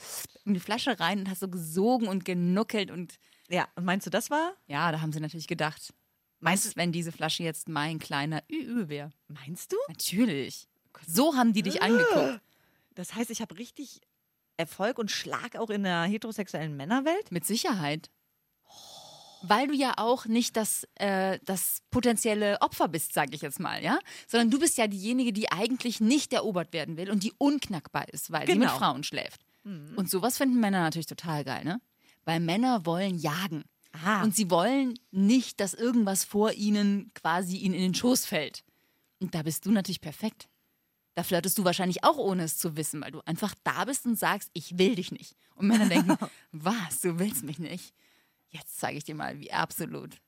in 0.45 0.55
die 0.55 0.61
Flasche 0.61 0.99
rein 0.99 1.21
und 1.21 1.31
hast 1.31 1.41
so 1.41 1.49
gesogen 1.49 2.09
und 2.09 2.25
genuckelt 2.25 2.91
und 2.91 3.15
ja, 3.49 3.69
und 3.77 3.85
meinst 3.85 4.07
du, 4.07 4.11
das 4.11 4.31
war? 4.31 4.55
ja, 4.67 4.91
da 4.93 5.01
haben 5.01 5.13
sie 5.13 5.21
natürlich 5.21 5.47
gedacht, 5.47 5.93
Meinst 6.47 6.67
was, 6.67 6.77
wenn 6.77 6.93
diese 6.93 7.13
Flasche 7.13 7.43
jetzt 7.43 7.69
mein 7.69 7.99
kleiner 7.99 8.43
Ü 8.51 8.89
wäre? 8.89 9.11
Meinst 9.29 9.73
du? 9.73 9.77
Natürlich. 9.89 10.69
So 11.07 11.35
haben 11.37 11.53
die 11.53 11.63
dich 11.63 11.83
angeguckt. 11.83 12.41
Das 12.95 13.15
heißt, 13.15 13.31
ich 13.31 13.41
habe 13.43 13.59
richtig 13.59 14.01
Erfolg 14.57 14.99
und 14.99 15.11
Schlag 15.11 15.57
auch 15.57 15.71
in 15.71 15.83
der 15.83 16.05
heterosexuellen 16.05 16.77
Männerwelt? 16.77 17.31
Mit 17.31 17.45
Sicherheit. 17.45 18.11
Weil 19.43 19.69
du 19.69 19.75
ja 19.75 19.95
auch 19.99 20.25
nicht 20.25 20.57
das, 20.57 20.89
äh, 20.95 21.39
das 21.45 21.83
potenzielle 21.91 22.61
Opfer 22.63 22.89
bist, 22.89 23.13
sage 23.13 23.35
ich 23.35 23.43
jetzt 23.43 23.61
mal, 23.61 23.83
ja? 23.85 23.99
Sondern 24.27 24.51
du 24.51 24.59
bist 24.59 24.79
ja 24.79 24.87
diejenige, 24.87 25.33
die 25.33 25.53
eigentlich 25.53 26.01
nicht 26.01 26.33
erobert 26.33 26.73
werden 26.73 26.97
will 26.97 27.11
und 27.11 27.23
die 27.23 27.35
unknackbar 27.37 28.09
ist, 28.09 28.33
weil 28.33 28.47
sie 28.47 28.55
mit 28.55 28.63
Genau. 28.63 28.75
Mhm. 28.75 28.79
Frauen 28.79 29.05
schläft. 29.05 29.43
Und 29.65 30.09
sowas 30.09 30.39
finden 30.39 30.61
Männer 30.61 30.81
natürlich 30.81 31.07
total 31.07 31.43
geil, 31.45 31.65
ne? 31.65 31.81
Weil 32.25 32.39
Männer 32.39 32.87
wollen 32.87 33.19
jagen. 33.19 33.65
Aha. 33.97 34.23
Und 34.23 34.35
sie 34.35 34.51
wollen 34.51 34.99
nicht, 35.11 35.61
dass 35.61 35.75
irgendwas 35.75 36.25
vor 36.25 36.53
ihnen 36.53 37.11
quasi 37.15 37.57
ihnen 37.57 37.75
in 37.75 37.83
den 37.83 37.95
Schoß 37.95 38.27
fällt. 38.27 38.65
Und 39.21 39.35
da 39.35 39.43
bist 39.43 39.65
du 39.65 39.71
natürlich 39.71 40.01
perfekt. 40.01 40.49
Da 41.15 41.23
flirtest 41.23 41.57
du 41.57 41.65
wahrscheinlich 41.65 42.05
auch, 42.05 42.19
ohne 42.19 42.45
es 42.45 42.59
zu 42.59 42.77
wissen, 42.77 43.01
weil 43.01 43.11
du 43.11 43.21
einfach 43.25 43.55
da 43.65 43.87
bist 43.87 44.05
und 44.05 44.19
sagst, 44.19 44.51
ich 44.53 44.79
will 44.79 44.97
dich 44.97 45.13
nicht. 45.13 45.35
Und 45.55 45.69
Männer 45.69 45.89
denken, 45.89 46.19
was, 46.53 47.01
du 47.01 47.19
willst 47.19 47.43
mich 47.43 47.59
nicht? 47.59 47.95
Jetzt 48.51 48.79
zeige 48.79 48.99
ich 48.99 49.05
dir 49.05 49.15
mal, 49.15 49.39
wie 49.39 49.53
absolut 49.53 50.21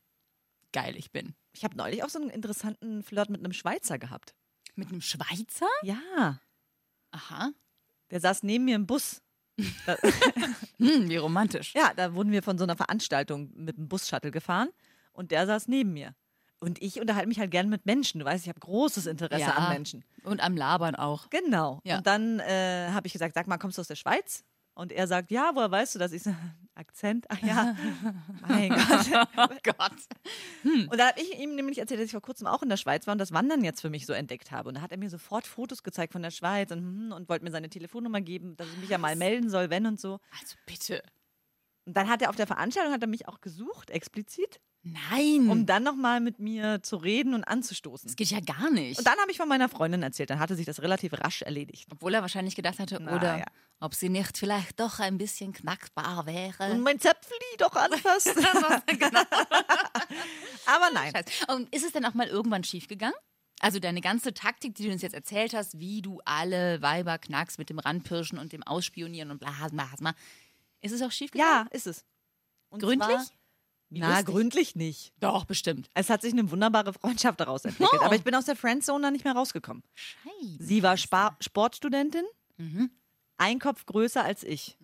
geil 0.72 0.96
ich 0.96 1.12
bin. 1.12 1.34
Ich 1.52 1.64
habe 1.64 1.76
neulich 1.76 2.02
auch 2.02 2.08
so 2.08 2.18
einen 2.18 2.30
interessanten 2.30 3.02
Flirt 3.02 3.28
mit 3.28 3.40
einem 3.40 3.52
Schweizer 3.52 3.98
gehabt. 3.98 4.34
Mit 4.76 4.88
einem 4.88 5.02
Schweizer? 5.02 5.68
Ja. 5.82 6.40
Aha. 7.10 7.52
Der 8.10 8.20
saß 8.20 8.42
neben 8.42 8.64
mir 8.64 8.76
im 8.76 8.87
Bus. 8.87 9.22
Hm, 10.78 11.08
wie 11.08 11.16
romantisch. 11.16 11.74
ja, 11.74 11.92
da 11.96 12.14
wurden 12.14 12.30
wir 12.30 12.42
von 12.42 12.56
so 12.58 12.64
einer 12.64 12.76
Veranstaltung 12.76 13.50
mit 13.54 13.76
dem 13.76 13.88
Bus-Shuttle 13.88 14.30
gefahren 14.30 14.68
und 15.12 15.30
der 15.32 15.46
saß 15.46 15.66
neben 15.68 15.92
mir. 15.92 16.14
Und 16.60 16.82
ich 16.82 17.00
unterhalte 17.00 17.28
mich 17.28 17.38
halt 17.38 17.50
gern 17.52 17.68
mit 17.68 17.86
Menschen. 17.86 18.18
Du 18.18 18.24
weißt, 18.24 18.42
ich 18.44 18.48
habe 18.48 18.58
großes 18.60 19.06
Interesse 19.06 19.42
Ja. 19.42 19.54
an 19.54 19.72
Menschen. 19.72 20.04
Und 20.24 20.40
am 20.42 20.56
Labern 20.56 20.96
auch. 20.96 21.30
Genau. 21.30 21.80
Ja. 21.84 21.98
Und 21.98 22.06
dann 22.06 22.40
äh, 22.40 22.88
habe 22.90 23.06
ich 23.06 23.12
gesagt, 23.12 23.34
sag 23.34 23.46
mal, 23.46 23.58
kommst 23.58 23.78
du 23.78 23.80
aus 23.80 23.86
der 23.88 23.94
Schweiz? 23.94 24.42
Und 24.78 24.92
er 24.92 25.08
sagt, 25.08 25.32
ja, 25.32 25.50
woher 25.54 25.73
weißt 25.73 25.97
du 25.97 25.99
das? 25.99 26.12
Ich 26.12 26.23
so, 26.23 26.32
Akzent? 26.76 27.26
Ach 27.30 27.42
ja. 27.42 27.75
mein 28.49 28.68
Gott. 28.68 29.26
Oh 29.37 29.56
Gott. 29.64 30.88
Und 30.88 30.97
da 30.97 31.08
habe 31.08 31.20
ich 31.20 31.37
ihm 31.37 31.56
nämlich 31.56 31.78
erzählt, 31.78 31.99
dass 31.99 32.06
ich 32.06 32.12
vor 32.12 32.23
kurzem 32.23 32.47
auch 32.47 32.62
in 32.62 32.68
der 32.68 32.76
Schweiz 32.76 33.04
war 33.08 33.12
und 33.12 33.18
das 33.18 33.32
Wandern 33.32 33.64
jetzt 33.64 33.80
für 33.80 33.90
mich 33.90 34.06
so 34.06 34.12
entdeckt 34.12 34.52
habe. 34.52 34.68
Und 34.68 34.76
da 34.76 34.80
hat 34.80 34.92
er 34.92 34.99
mir 34.99 35.11
sofort 35.11 35.49
Fotos 35.49 35.82
gezeigt 35.82 36.12
von 36.12 36.23
der 36.23 36.30
Schweiz 36.30 36.70
und, 36.70 36.78
hm, 36.78 37.12
und 37.12 37.28
wollte 37.28 37.44
mir 37.44 37.50
seine 37.50 37.68
Telefonnummer 37.68 38.20
geben, 38.20 38.56
dass 38.56 38.68
ich 38.68 38.78
mich 38.78 38.88
ja 38.88 38.99
mal 38.99 39.16
melden 39.16 39.50
soll, 39.50 39.68
wenn 39.68 39.85
und 39.85 39.99
so. 39.99 40.20
Also 40.40 40.54
bitte. 40.64 41.02
Und 41.85 41.97
dann 41.97 42.08
hat 42.08 42.23
er 42.23 42.30
auf 42.30 42.37
der 42.37 42.47
Veranstaltung 42.47 42.92
hat 42.92 43.02
er 43.02 43.08
mich 43.08 43.26
auch 43.26 43.40
gesucht, 43.40 43.90
explizit, 43.90 44.61
Nein. 45.11 45.49
um 45.49 45.66
dann 45.66 45.83
nochmal 45.83 46.21
mit 46.21 46.38
mir 46.38 46.83
zu 46.83 46.97
reden 46.97 47.35
und 47.35 47.45
anzustoßen. 47.45 48.09
das 48.09 48.16
geht 48.16 48.30
ja 48.30 48.40
gar 48.40 48.71
nicht. 48.71 48.99
Und 48.99 49.07
dann 49.07 49.18
habe 49.18 49.30
ich 49.30 49.37
von 49.37 49.49
meiner 49.49 49.68
Freundin 49.68 50.02
erzählt. 50.02 50.30
Dann 50.30 50.38
hatte 50.38 50.57
sich 50.57 50.66
das 50.66 50.83
relativ 50.83 51.12
rasch 51.14 51.42
erledigt. 51.42 51.88
Obwohl 51.92 52.14
er 52.14 52.23
wahrscheinlich 52.23 52.57
gedacht 52.57 52.78
hatte, 52.78 52.99
Na 53.00 53.16
oder 53.16 53.38
ja. 53.38 53.45
ob 53.80 53.95
sie 53.95 54.09
nicht 54.09 54.38
vielleicht 54.38 54.80
doch 54.80 55.00
ein 55.00 55.18
bisschen 55.18 55.52
knackbar 55.52 56.26
wäre. 56.26 56.73
Und 56.73 56.83
mein 56.83 57.00
Zäpfli 57.00 57.37
doch 57.59 57.75
anfasst. 57.75 58.28
Aber 60.66 60.90
nein. 60.92 61.12
Scheiße. 61.12 61.54
Und 61.54 61.75
ist 61.75 61.85
es 61.85 61.92
denn 61.92 62.04
auch 62.04 62.14
mal 62.14 62.28
irgendwann 62.28 62.64
schiefgegangen? 62.64 63.16
Also 63.61 63.80
deine 63.80 64.00
ganze 64.00 64.35
Taktik, 64.35 64.76
die 64.76 64.87
du 64.87 64.92
uns 64.92 65.02
jetzt 65.02 65.14
erzählt 65.14 65.52
hast, 65.52 65.80
wie 65.80 66.00
du 66.00 66.21
alle 66.25 66.80
Weiber 66.80 67.18
knackst 67.18 67.59
mit 67.59 67.71
dem 67.71 67.78
Ranpirschen 67.78 68.38
und 68.38 68.52
dem 68.52 68.62
Ausspionieren 68.62 69.30
und 69.30 69.40
bla, 69.40 69.50
bla, 69.71 69.88
bla. 69.99 70.14
Ist 70.80 70.92
es 70.92 71.02
auch 71.02 71.11
schiefgegangen? 71.11 71.66
Ja, 71.66 71.73
ist 71.73 71.88
es. 71.88 72.04
Und 72.68 72.83
Gründlich? 72.83 73.18
Wie 73.90 74.00
Na, 74.00 74.21
gründlich 74.23 74.76
nicht. 74.76 75.12
Doch, 75.21 75.45
bestimmt. 75.47 75.88
Es 75.95 76.11
hat 76.11 76.21
sich 76.23 76.33
eine 76.35 76.50
wunderbare 76.50 76.92
Freundschaft 76.92 77.40
daraus 77.40 77.64
entwickelt. 77.64 78.00
Oh. 78.02 78.04
Aber 78.04 78.14
ich 78.14 78.23
bin 78.23 78.35
aus 78.35 78.45
der 78.45 78.57
Friendzone 78.57 79.02
dann 79.02 79.12
nicht 79.14 79.25
mehr 79.25 79.35
rausgekommen. 79.35 79.83
Scheiße. 79.95 80.57
Sie 80.61 80.83
war 80.83 80.97
Spa 80.97 81.37
Sportstudentin, 81.40 82.25
Mhm. 82.59 82.90
ein 83.38 83.59
Kopf 83.61 83.87
größer 83.87 84.23
als 84.25 84.42
ich, 84.45 84.76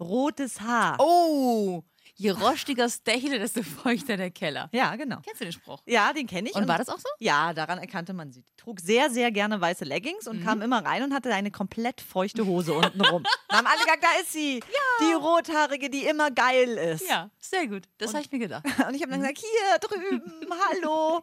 rotes 0.00 0.60
Haar. 0.60 0.96
Oh, 0.98 1.84
je 2.14 2.30
rostiger 2.32 2.84
das 2.84 3.02
Dächle, 3.02 3.38
desto 3.38 3.62
feuchter 3.62 4.16
der 4.16 4.30
Keller. 4.30 4.68
Ja, 4.72 4.94
genau. 4.96 5.18
Kennst 5.24 5.40
du 5.40 5.44
den 5.44 5.52
Spruch? 5.52 5.82
Ja, 5.86 6.12
den 6.12 6.26
kenne 6.26 6.48
ich. 6.50 6.54
Und 6.54 6.68
war 6.68 6.78
das 6.78 6.88
auch 6.88 6.98
so? 6.98 7.08
Ja, 7.18 7.52
daran 7.54 7.78
erkannte 7.78 8.12
man 8.12 8.32
sie. 8.32 8.42
Die 8.42 8.56
trug 8.56 8.80
sehr, 8.80 9.10
sehr 9.10 9.30
gerne 9.30 9.60
weiße 9.60 9.84
Leggings 9.84 10.24
Mhm. 10.26 10.30
und 10.32 10.44
kam 10.44 10.62
immer 10.62 10.84
rein 10.84 11.02
und 11.02 11.12
hatte 11.14 11.32
eine 11.34 11.50
komplett 11.50 12.00
feuchte 12.00 12.46
Hose 12.46 12.72
unten 12.74 13.00
rum. 13.00 13.22
Da 13.48 13.56
haben 13.58 13.66
alle 13.66 13.78
gesagt, 13.80 14.02
da 14.04 14.20
ist 14.20 14.32
sie. 14.32 14.60
Die 15.00 15.12
rothaarige, 15.12 15.90
die 15.90 16.04
immer 16.06 16.30
geil 16.30 16.68
ist. 16.78 17.08
Ja, 17.08 17.30
sehr 17.40 17.66
gut. 17.66 17.84
Das 17.98 18.12
habe 18.14 18.22
ich 18.24 18.30
mir 18.30 18.38
gedacht. 18.38 18.64
Und 18.86 18.94
ich 18.94 19.02
habe 19.02 19.10
dann 19.10 19.20
gesagt, 19.20 19.38
hier 19.38 19.78
drüben, 19.80 20.46
hallo. 20.70 21.22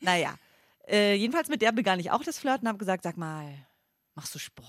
Naja, 0.00 0.34
äh, 0.88 1.14
jedenfalls 1.14 1.48
mit 1.48 1.62
der 1.62 1.70
begann 1.72 2.00
ich 2.00 2.10
auch 2.10 2.24
das 2.24 2.38
Flirten 2.38 2.62
und 2.66 2.68
habe 2.68 2.78
gesagt, 2.78 3.04
sag 3.04 3.16
mal, 3.16 3.54
machst 4.14 4.34
du 4.34 4.38
Sport? 4.40 4.66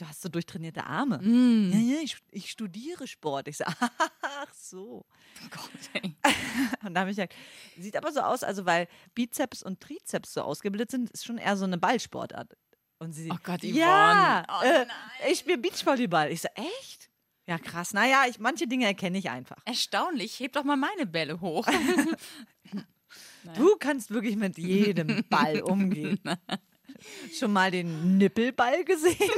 Du 0.00 0.08
hast 0.08 0.22
so 0.22 0.30
durchtrainierte 0.30 0.84
Arme. 0.86 1.18
Mm. 1.18 1.72
Ja, 1.72 1.96
ja, 1.96 2.00
ich, 2.02 2.16
ich 2.30 2.50
studiere 2.50 3.06
Sport. 3.06 3.48
Ich 3.48 3.58
sage, 3.58 3.74
ach 4.22 4.54
so. 4.54 5.04
Oh 5.44 5.48
Gott, 5.50 6.02
ey. 6.02 6.16
Und 6.86 6.94
da 6.94 7.00
habe 7.00 7.10
ich 7.10 7.16
gesagt, 7.16 7.34
sieht 7.78 7.94
aber 7.96 8.10
so 8.10 8.20
aus, 8.20 8.42
also 8.42 8.64
weil 8.64 8.88
Bizeps 9.14 9.62
und 9.62 9.78
Trizeps 9.80 10.32
so 10.32 10.40
ausgebildet 10.40 10.90
sind, 10.90 11.10
ist 11.10 11.26
schon 11.26 11.36
eher 11.36 11.54
so 11.54 11.66
eine 11.66 11.76
Ballsportart. 11.76 12.56
Und 12.98 13.12
sie, 13.12 13.30
Oh 13.30 13.36
Gott, 13.42 13.62
ja, 13.62 14.42
Yvonne. 14.46 14.86
Oh 14.86 14.86
äh, 15.28 15.30
ich 15.30 15.40
spiele 15.40 15.58
Beachvolleyball. 15.58 16.32
Ich 16.32 16.40
so, 16.40 16.48
echt? 16.54 17.10
Ja, 17.46 17.58
krass. 17.58 17.92
Naja, 17.92 18.24
ich, 18.26 18.38
manche 18.38 18.66
Dinge 18.66 18.86
erkenne 18.86 19.18
ich 19.18 19.28
einfach. 19.28 19.58
Erstaunlich. 19.66 20.40
Heb 20.40 20.54
doch 20.54 20.64
mal 20.64 20.76
meine 20.76 21.04
Bälle 21.04 21.42
hoch. 21.42 21.66
Du 23.56 23.74
kannst 23.76 24.10
wirklich 24.10 24.36
mit 24.36 24.56
jedem 24.56 25.24
Ball 25.28 25.62
umgehen. 25.62 26.20
Schon 27.32 27.52
mal 27.52 27.70
den 27.70 28.18
Nippelball 28.18 28.84
gesehen? 28.84 29.30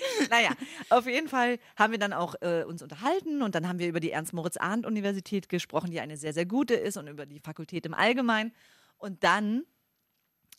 naja, 0.30 0.50
auf 0.90 1.06
jeden 1.06 1.28
Fall 1.28 1.58
haben 1.76 1.92
wir 1.92 1.98
dann 1.98 2.12
auch 2.12 2.34
äh, 2.40 2.64
uns 2.64 2.82
unterhalten 2.82 3.42
und 3.42 3.54
dann 3.54 3.68
haben 3.68 3.78
wir 3.78 3.88
über 3.88 4.00
die 4.00 4.10
Ernst-Moritz-Arndt-Universität 4.10 5.48
gesprochen, 5.48 5.90
die 5.90 6.00
eine 6.00 6.16
sehr, 6.16 6.32
sehr 6.32 6.46
gute 6.46 6.74
ist 6.74 6.96
und 6.96 7.08
über 7.08 7.26
die 7.26 7.40
Fakultät 7.40 7.86
im 7.86 7.94
Allgemeinen. 7.94 8.52
Und 8.98 9.24
dann 9.24 9.64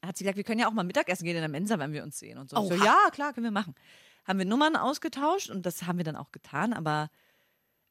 hat 0.06 0.18
sie 0.18 0.24
gesagt, 0.24 0.38
wir 0.38 0.44
können 0.44 0.60
ja 0.60 0.68
auch 0.68 0.74
mal 0.74 0.84
Mittagessen 0.84 1.26
gehen 1.26 1.36
in 1.36 1.42
der 1.42 1.50
Mensa, 1.50 1.80
wenn 1.80 1.94
wir 1.94 2.04
uns 2.04 2.20
sehen 2.20 2.38
und 2.38 2.50
so. 2.50 2.62
Ich 2.62 2.78
so 2.78 2.84
ja, 2.84 2.98
klar, 3.12 3.34
können 3.34 3.46
wir 3.46 3.52
machen. 3.52 3.76
Haben 4.26 4.40
wir 4.40 4.46
Nummern 4.46 4.76
ausgetauscht 4.76 5.50
und 5.50 5.66
das 5.66 5.84
haben 5.84 5.98
wir 5.98 6.06
dann 6.06 6.16
auch 6.16 6.32
getan, 6.32 6.74
aber 6.74 7.10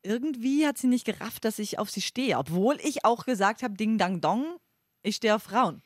irgendwie 0.03 0.67
hat 0.67 0.79
sie 0.79 0.87
nicht 0.87 1.05
gerafft, 1.05 1.45
dass 1.45 1.59
ich 1.59 1.79
auf 1.79 1.91
sie 1.91 2.03
stehe, 2.03 2.39
obwohl 2.39 2.79
ich 2.83 3.05
auch 3.05 3.25
gesagt 3.25 3.63
habe, 3.63 3.75
Ding 3.75 3.99
Dang 3.99 4.21
Dong, 4.21 4.59
ich 5.03 5.17
stehe 5.17 5.35
auf 5.35 5.43
Frauen. 5.43 5.83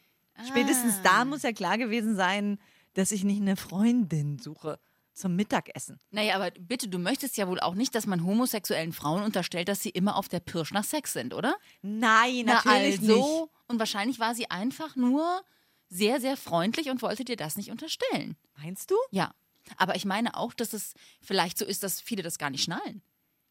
Spätestens 0.48 0.94
Ah. 0.98 1.02
da 1.02 1.24
muss 1.24 1.42
ja 1.42 1.52
klar 1.52 1.78
gewesen 1.78 2.16
sein, 2.16 2.58
dass 2.94 3.12
ich 3.12 3.24
nicht 3.24 3.40
eine 3.40 3.56
Freundin 3.56 4.38
suche 4.38 4.78
zum 5.12 5.36
Mittagessen. 5.36 5.98
Naja, 6.10 6.34
aber 6.36 6.50
bitte, 6.52 6.88
du 6.88 6.98
möchtest 6.98 7.36
ja 7.36 7.46
wohl 7.48 7.60
auch 7.60 7.74
nicht, 7.74 7.94
dass 7.94 8.06
man 8.06 8.24
homosexuellen 8.24 8.92
Frauen 8.92 9.22
unterstellt, 9.22 9.68
dass 9.68 9.82
sie 9.82 9.90
immer 9.90 10.16
auf 10.16 10.28
der 10.28 10.40
Pirsch 10.40 10.72
nach 10.72 10.84
Sex 10.84 11.12
sind, 11.12 11.34
oder? 11.34 11.56
Nein, 11.82 12.44
Na 12.46 12.54
natürlich 12.64 13.00
also. 13.00 13.50
Und 13.68 13.78
wahrscheinlich 13.78 14.18
war 14.18 14.34
sie 14.34 14.50
einfach 14.50 14.96
nur 14.96 15.42
sehr, 15.88 16.20
sehr 16.20 16.36
freundlich 16.36 16.88
und 16.90 17.02
wollte 17.02 17.24
dir 17.24 17.36
das 17.36 17.56
nicht 17.56 17.70
unterstellen. 17.70 18.28
nicht. 18.28 18.38
Meinst 18.64 18.90
du? 18.90 18.96
Ja. 19.10 19.32
Aber 19.76 19.94
ich 19.94 20.04
meine 20.04 20.36
auch, 20.36 20.54
dass 20.54 20.72
es 20.72 20.94
vielleicht 21.20 21.58
so 21.58 21.64
ist, 21.64 21.82
dass 21.82 22.00
viele 22.00 22.22
das 22.22 22.38
gar 22.38 22.50
nicht 22.50 22.62
schnallen. 22.64 23.02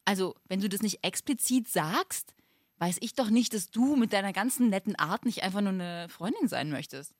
Also, 0.04 0.34
wenn 0.48 0.60
du 0.60 0.68
das 0.68 0.82
nicht 0.82 1.04
explizit 1.04 1.68
sagst, 1.68 2.34
weiß 2.80 2.96
ich 3.00 3.14
doch 3.14 3.30
nicht, 3.30 3.54
dass 3.54 3.70
du 3.70 3.94
mit 3.96 4.12
deiner 4.12 4.32
ganzen 4.32 4.68
netten 4.68 4.96
Art 4.96 5.24
nicht 5.24 5.42
einfach 5.42 5.60
nur 5.60 5.72
eine 5.72 6.08
Freundin 6.08 6.48
sein 6.48 6.70
möchtest. 6.70 7.14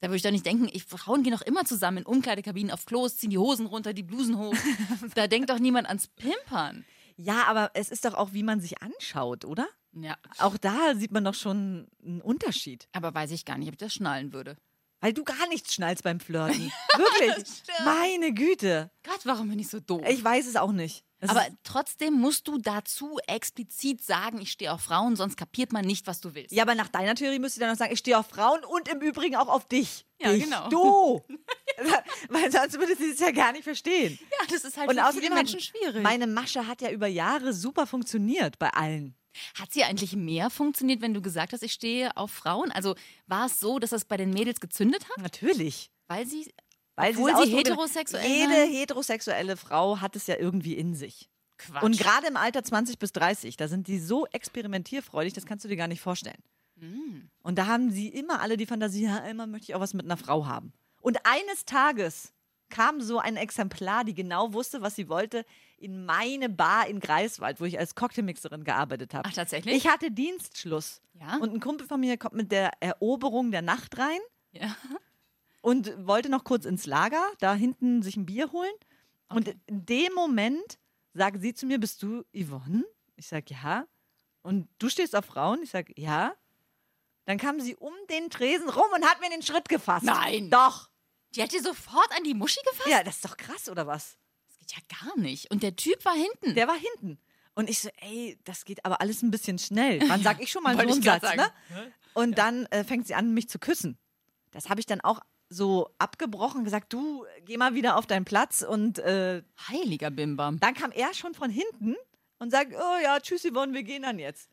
Da 0.00 0.08
würde 0.08 0.16
ich 0.16 0.22
doch 0.22 0.30
nicht 0.30 0.46
denken, 0.46 0.68
ich, 0.72 0.84
Frauen 0.84 1.22
gehen 1.22 1.32
doch 1.32 1.42
immer 1.42 1.64
zusammen 1.64 1.98
in 1.98 2.06
Umkleidekabinen 2.06 2.70
auf 2.72 2.86
Klos, 2.86 3.16
ziehen 3.16 3.30
die 3.30 3.38
Hosen 3.38 3.66
runter, 3.66 3.92
die 3.92 4.02
Blusen 4.04 4.38
hoch. 4.38 4.54
da 5.14 5.26
denkt 5.26 5.50
doch 5.50 5.58
niemand 5.58 5.88
ans 5.88 6.06
Pimpern. 6.06 6.84
Ja, 7.16 7.44
aber 7.48 7.72
es 7.74 7.88
ist 7.88 8.04
doch 8.04 8.14
auch, 8.14 8.32
wie 8.32 8.44
man 8.44 8.60
sich 8.60 8.80
anschaut, 8.80 9.44
oder? 9.44 9.66
Ja, 9.92 10.16
Auch 10.38 10.56
da 10.56 10.94
sieht 10.94 11.10
man 11.10 11.24
doch 11.24 11.34
schon 11.34 11.88
einen 12.04 12.20
Unterschied. 12.20 12.88
aber 12.92 13.12
weiß 13.12 13.32
ich 13.32 13.44
gar 13.44 13.58
nicht, 13.58 13.68
ob 13.68 13.74
ich 13.74 13.78
das 13.78 13.92
schnallen 13.92 14.32
würde. 14.32 14.56
Weil 15.00 15.12
du 15.12 15.24
gar 15.24 15.48
nichts 15.48 15.74
schnallst 15.74 16.04
beim 16.04 16.20
Flirten. 16.20 16.70
Wirklich. 16.96 17.62
Meine 17.84 18.32
Güte. 18.32 18.90
Gott, 19.02 19.20
warum 19.24 19.48
bin 19.48 19.58
ich 19.58 19.68
so 19.68 19.80
doof? 19.80 20.02
Ich 20.08 20.22
weiß 20.22 20.46
es 20.46 20.56
auch 20.56 20.72
nicht. 20.72 21.04
Das 21.20 21.30
Aber 21.30 21.44
trotzdem 21.64 22.14
musst 22.14 22.46
du 22.46 22.58
dazu 22.58 23.18
explizit 23.26 24.02
sagen, 24.02 24.40
ich 24.40 24.52
stehe 24.52 24.72
auf 24.72 24.82
Frauen, 24.82 25.16
sonst 25.16 25.36
kapiert 25.36 25.72
man 25.72 25.84
nicht, 25.84 26.06
was 26.06 26.20
du 26.20 26.34
willst. 26.34 26.52
Ja, 26.52 26.62
aber 26.62 26.76
nach 26.76 26.88
deiner 26.88 27.16
Theorie 27.16 27.40
müsst 27.40 27.56
ihr 27.56 27.60
dann 27.60 27.70
noch 27.70 27.76
sagen, 27.76 27.92
ich 27.92 27.98
stehe 27.98 28.16
auf 28.16 28.28
Frauen 28.28 28.64
und 28.64 28.86
im 28.88 29.00
Übrigen 29.00 29.34
auch 29.34 29.48
auf 29.48 29.66
dich. 29.66 30.06
Ja, 30.20 30.32
dich, 30.32 30.44
genau. 30.44 30.68
Du! 30.68 31.24
Weil 32.28 32.52
sonst 32.52 32.78
würde 32.78 32.94
sie 32.96 33.10
es 33.10 33.18
ja 33.20 33.32
gar 33.32 33.52
nicht 33.52 33.64
verstehen. 33.64 34.18
Ja, 34.22 34.46
das 34.48 34.64
ist 34.64 34.76
halt 34.76 34.88
Und 34.88 34.96
für 34.96 35.06
außerdem 35.06 35.34
Menschen 35.34 35.60
schwierig. 35.60 36.02
meine 36.02 36.26
Masche 36.28 36.66
hat 36.66 36.82
ja 36.82 36.90
über 36.90 37.08
Jahre 37.08 37.52
super 37.52 37.86
funktioniert 37.86 38.58
bei 38.58 38.70
allen. 38.70 39.16
Hat 39.54 39.72
sie 39.72 39.84
eigentlich 39.84 40.14
mehr 40.16 40.50
funktioniert, 40.50 41.00
wenn 41.00 41.14
du 41.14 41.22
gesagt 41.22 41.52
hast, 41.52 41.62
ich 41.62 41.72
stehe 41.72 42.16
auf 42.16 42.30
Frauen? 42.30 42.70
Also 42.72 42.94
war 43.26 43.46
es 43.46 43.60
so, 43.60 43.78
dass 43.78 43.90
das 43.90 44.04
bei 44.04 44.16
den 44.16 44.30
Mädels 44.30 44.60
gezündet 44.60 45.04
hat? 45.08 45.18
Natürlich. 45.18 45.90
Weil 46.08 46.26
sie, 46.26 46.52
Weil 46.98 47.12
obwohl 47.12 47.46
sie 47.46 47.56
heterosexuell 47.56 48.26
Jede 48.26 48.52
waren? 48.52 48.70
heterosexuelle 48.70 49.56
Frau 49.56 50.00
hat 50.00 50.16
es 50.16 50.26
ja 50.26 50.36
irgendwie 50.36 50.74
in 50.74 50.94
sich. 50.94 51.30
Quatsch. 51.58 51.82
Und 51.82 51.98
gerade 51.98 52.26
im 52.26 52.36
Alter 52.36 52.62
20 52.62 52.98
bis 52.98 53.12
30, 53.12 53.56
da 53.56 53.68
sind 53.68 53.88
die 53.88 53.98
so 53.98 54.26
experimentierfreudig, 54.26 55.32
das 55.32 55.46
kannst 55.46 55.64
du 55.64 55.68
dir 55.68 55.76
gar 55.76 55.88
nicht 55.88 56.00
vorstellen. 56.00 56.42
Mm. 56.76 57.28
Und 57.42 57.58
da 57.58 57.66
haben 57.66 57.90
sie 57.90 58.08
immer 58.08 58.40
alle 58.40 58.56
die 58.56 58.66
Fantasie, 58.66 59.04
ja, 59.04 59.18
immer 59.18 59.46
möchte 59.46 59.70
ich 59.70 59.74
auch 59.74 59.80
was 59.80 59.94
mit 59.94 60.04
einer 60.04 60.16
Frau 60.16 60.46
haben. 60.46 60.72
Und 61.00 61.18
eines 61.24 61.64
Tages 61.64 62.32
kam 62.68 63.00
so 63.00 63.18
ein 63.18 63.36
Exemplar, 63.36 64.04
die 64.04 64.14
genau 64.14 64.52
wusste, 64.52 64.82
was 64.82 64.94
sie 64.94 65.08
wollte, 65.08 65.44
in 65.78 66.04
meine 66.04 66.48
Bar 66.48 66.86
in 66.86 67.00
Greifswald, 67.00 67.60
wo 67.60 67.64
ich 67.64 67.78
als 67.78 67.94
Cocktailmixerin 67.94 68.62
gearbeitet 68.62 69.14
habe. 69.14 69.28
Ach, 69.28 69.32
tatsächlich? 69.32 69.74
Ich 69.76 69.88
hatte 69.88 70.10
Dienstschluss. 70.10 71.00
Ja. 71.14 71.38
Und 71.38 71.54
ein 71.54 71.60
Kumpel 71.60 71.86
von 71.86 71.98
mir 71.98 72.18
kommt 72.18 72.34
mit 72.34 72.52
der 72.52 72.70
Eroberung 72.80 73.50
der 73.50 73.62
Nacht 73.62 73.98
rein 73.98 74.20
ja. 74.52 74.76
Und 75.60 76.06
wollte 76.06 76.28
noch 76.28 76.44
kurz 76.44 76.64
ins 76.64 76.86
Lager, 76.86 77.24
da 77.40 77.54
hinten 77.54 78.02
sich 78.02 78.16
ein 78.16 78.26
Bier 78.26 78.52
holen. 78.52 78.72
Und 79.28 79.48
in 79.66 79.84
dem 79.86 80.12
Moment 80.14 80.78
sagt 81.14 81.40
sie 81.42 81.54
zu 81.54 81.66
mir, 81.66 81.78
bist 81.78 82.02
du 82.02 82.24
Yvonne? 82.32 82.84
Ich 83.16 83.28
sage, 83.28 83.54
ja. 83.54 83.86
Und 84.42 84.68
du 84.78 84.88
stehst 84.88 85.14
auf 85.14 85.24
Frauen? 85.26 85.62
Ich 85.62 85.70
sage, 85.70 85.92
ja. 85.96 86.34
Dann 87.24 87.36
kam 87.36 87.60
sie 87.60 87.76
um 87.76 87.92
den 88.08 88.30
Tresen 88.30 88.70
rum 88.70 88.86
und 88.94 89.04
hat 89.04 89.20
mir 89.20 89.28
den 89.28 89.42
Schritt 89.42 89.68
gefasst. 89.68 90.06
Nein. 90.06 90.50
Doch. 90.50 90.88
Die 91.34 91.42
hat 91.42 91.52
dir 91.52 91.62
sofort 91.62 92.10
an 92.16 92.24
die 92.24 92.32
Muschi 92.32 92.60
gefasst? 92.70 92.88
Ja, 92.88 93.02
das 93.02 93.16
ist 93.16 93.24
doch 93.24 93.36
krass, 93.36 93.68
oder 93.68 93.86
was? 93.86 94.16
Das 94.46 94.58
geht 94.58 94.72
ja 94.72 94.96
gar 95.02 95.18
nicht. 95.18 95.50
Und 95.50 95.62
der 95.62 95.76
Typ 95.76 96.02
war 96.04 96.14
hinten. 96.14 96.54
Der 96.54 96.68
war 96.68 96.76
hinten. 96.78 97.18
Und 97.54 97.68
ich 97.68 97.80
so, 97.80 97.90
ey, 98.00 98.38
das 98.44 98.64
geht 98.64 98.84
aber 98.84 99.00
alles 99.00 99.22
ein 99.22 99.30
bisschen 99.30 99.58
schnell. 99.58 100.00
Wann 100.08 100.22
sag 100.22 100.40
ich 100.40 100.50
schon 100.50 100.62
mal 100.62 100.74
so 100.76 100.80
einen 100.80 101.02
Satz, 101.02 101.34
ne? 101.34 101.52
Und 102.14 102.38
dann 102.38 102.66
äh, 102.66 102.84
fängt 102.84 103.06
sie 103.06 103.14
an, 103.14 103.34
mich 103.34 103.48
zu 103.48 103.58
küssen. 103.58 103.98
Das 104.52 104.70
habe 104.70 104.80
ich 104.80 104.86
dann 104.86 105.00
auch 105.00 105.20
so 105.48 105.90
abgebrochen, 105.98 106.64
gesagt, 106.64 106.92
du, 106.92 107.24
geh 107.44 107.56
mal 107.56 107.74
wieder 107.74 107.96
auf 107.96 108.06
deinen 108.06 108.24
Platz. 108.24 108.62
Und 108.62 108.98
äh, 108.98 109.42
Heiliger 109.68 110.10
Bimbam. 110.10 110.60
dann 110.60 110.74
kam 110.74 110.92
er 110.92 111.14
schon 111.14 111.34
von 111.34 111.50
hinten 111.50 111.96
und 112.38 112.50
sagt, 112.50 112.74
oh 112.74 113.02
ja, 113.02 113.18
tschüss 113.20 113.44
Yvonne, 113.44 113.72
wir 113.72 113.82
gehen 113.82 114.02
dann 114.02 114.18
jetzt. 114.18 114.50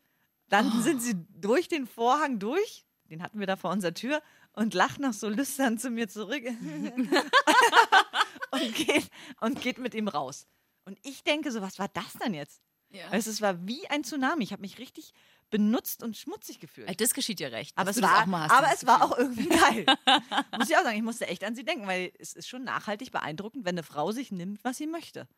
Dann 0.48 0.82
sind 0.82 1.02
sie 1.02 1.14
durch 1.40 1.68
den 1.68 1.86
Vorhang 1.86 2.38
durch, 2.38 2.84
den 3.10 3.22
hatten 3.22 3.40
wir 3.40 3.46
da 3.46 3.56
vor 3.56 3.70
unserer 3.70 3.94
Tür, 3.94 4.22
und 4.52 4.74
lacht 4.74 5.00
noch 5.00 5.12
so 5.12 5.28
lüstern 5.28 5.78
zu 5.78 5.90
mir 5.90 6.08
zurück 6.08 6.44
und, 8.50 8.74
geht, 8.74 9.10
und 9.40 9.60
geht 9.60 9.78
mit 9.78 9.94
ihm 9.94 10.08
raus. 10.08 10.46
Und 10.84 10.98
ich 11.02 11.24
denke 11.24 11.52
so, 11.52 11.60
was 11.60 11.78
war 11.78 11.88
das 11.88 12.14
denn 12.14 12.32
jetzt? 12.32 12.62
Ja. 12.90 13.08
Also 13.10 13.30
es 13.30 13.42
war 13.42 13.66
wie 13.66 13.86
ein 13.88 14.04
Tsunami. 14.04 14.44
Ich 14.44 14.52
habe 14.52 14.62
mich 14.62 14.78
richtig 14.78 15.12
benutzt 15.50 16.02
und 16.02 16.16
schmutzig 16.16 16.60
gefühlt. 16.60 16.88
Äh, 16.88 16.94
Das 16.96 17.14
geschieht 17.14 17.38
dir 17.38 17.52
recht. 17.52 17.76
Aber, 17.76 17.90
es 17.90 18.00
war, 18.02 18.22
auch 18.22 18.26
mal 18.26 18.50
aber 18.50 18.68
es 18.72 18.86
war 18.86 19.02
auch 19.04 19.16
irgendwie 19.16 19.48
geil. 19.48 19.86
Muss 20.58 20.68
ich 20.70 20.76
auch 20.76 20.82
sagen, 20.82 20.96
ich 20.96 21.02
musste 21.02 21.26
echt 21.28 21.44
an 21.44 21.54
sie 21.54 21.64
denken, 21.64 21.86
weil 21.86 22.12
es 22.18 22.32
ist 22.34 22.48
schon 22.48 22.64
nachhaltig 22.64 23.12
beeindruckend, 23.12 23.64
wenn 23.64 23.74
eine 23.74 23.82
Frau 23.82 24.12
sich 24.12 24.32
nimmt, 24.32 24.62
was 24.64 24.76
sie 24.78 24.86
möchte. 24.86 25.28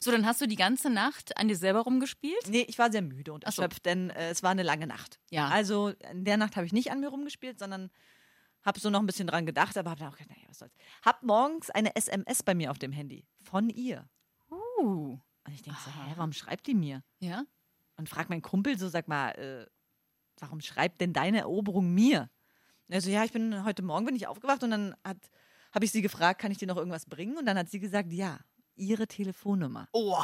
So, 0.00 0.10
dann 0.10 0.26
hast 0.26 0.40
du 0.40 0.46
die 0.46 0.56
ganze 0.56 0.90
Nacht 0.90 1.36
an 1.36 1.48
dir 1.48 1.56
selber 1.56 1.80
rumgespielt? 1.80 2.48
Nee, 2.48 2.64
ich 2.68 2.78
war 2.78 2.90
sehr 2.92 3.02
müde 3.02 3.32
und 3.32 3.46
Ach 3.46 3.52
so. 3.52 3.62
erschöpft, 3.62 3.84
denn 3.84 4.10
äh, 4.10 4.30
es 4.30 4.42
war 4.42 4.50
eine 4.50 4.62
lange 4.62 4.86
Nacht. 4.86 5.18
Ja. 5.30 5.48
Also 5.48 5.88
in 6.10 6.24
der 6.24 6.36
Nacht 6.36 6.56
habe 6.56 6.66
ich 6.66 6.72
nicht 6.72 6.90
an 6.92 7.00
mir 7.00 7.08
rumgespielt, 7.08 7.58
sondern 7.58 7.90
habe 8.64 8.78
so 8.78 8.90
noch 8.90 9.00
ein 9.00 9.06
bisschen 9.06 9.26
dran 9.26 9.44
gedacht, 9.44 9.76
aber 9.76 9.90
habe 9.90 10.00
dann 10.00 10.08
auch 10.12 10.16
gedacht, 10.16 10.30
naja, 10.36 10.48
was 10.48 10.58
soll's. 10.58 10.74
Hab 11.04 11.22
morgens 11.24 11.68
eine 11.70 11.96
SMS 11.96 12.42
bei 12.44 12.54
mir 12.54 12.70
auf 12.70 12.78
dem 12.78 12.92
Handy 12.92 13.26
von 13.42 13.68
ihr. 13.68 14.08
Uh. 14.50 15.18
Und 15.44 15.52
ich 15.52 15.62
denke 15.62 15.78
so, 15.84 15.90
hä, 15.90 16.12
warum 16.16 16.32
schreibt 16.32 16.68
die 16.68 16.74
mir? 16.74 17.02
Ja? 17.18 17.44
Und 17.96 18.08
frag 18.08 18.30
meinen 18.30 18.42
Kumpel 18.42 18.78
so, 18.78 18.88
sag 18.88 19.08
mal, 19.08 19.30
äh, 19.32 19.66
warum 20.38 20.60
schreibt 20.60 21.00
denn 21.00 21.12
deine 21.12 21.38
Eroberung 21.38 21.92
mir? 21.92 22.30
Und 22.88 22.94
er 22.94 23.00
so, 23.00 23.10
ja, 23.10 23.24
ich 23.24 23.32
bin 23.32 23.64
heute 23.64 23.82
Morgen 23.82 24.06
bin 24.06 24.16
ich 24.16 24.26
aufgewacht 24.26 24.62
und 24.62 24.70
dann 24.70 24.94
habe 25.04 25.84
ich 25.84 25.92
sie 25.92 26.02
gefragt, 26.02 26.40
kann 26.40 26.50
ich 26.50 26.58
dir 26.58 26.66
noch 26.66 26.76
irgendwas 26.76 27.06
bringen? 27.06 27.36
Und 27.36 27.46
dann 27.46 27.56
hat 27.56 27.70
sie 27.70 27.80
gesagt, 27.80 28.12
ja, 28.12 28.38
ihre 28.74 29.06
Telefonnummer. 29.06 29.88
Oh, 29.92 30.18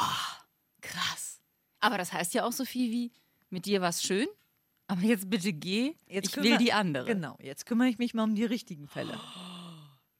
krass. 0.81 1.41
Aber 1.79 1.97
das 1.97 2.13
heißt 2.13 2.33
ja 2.33 2.45
auch 2.45 2.51
so 2.51 2.65
viel 2.65 2.91
wie, 2.91 3.11
mit 3.49 3.65
dir 3.65 3.81
war's 3.81 4.03
schön, 4.03 4.27
aber 4.87 5.01
jetzt 5.01 5.29
bitte 5.29 5.53
geh, 5.53 5.95
ich 6.07 6.35
will 6.35 6.57
die 6.57 6.73
andere. 6.73 7.05
Genau, 7.05 7.37
jetzt 7.41 7.65
kümmere 7.65 7.87
ich 7.87 7.97
mich 7.97 8.13
mal 8.13 8.23
um 8.23 8.35
die 8.35 8.45
richtigen 8.45 8.87
Fälle. 8.87 9.19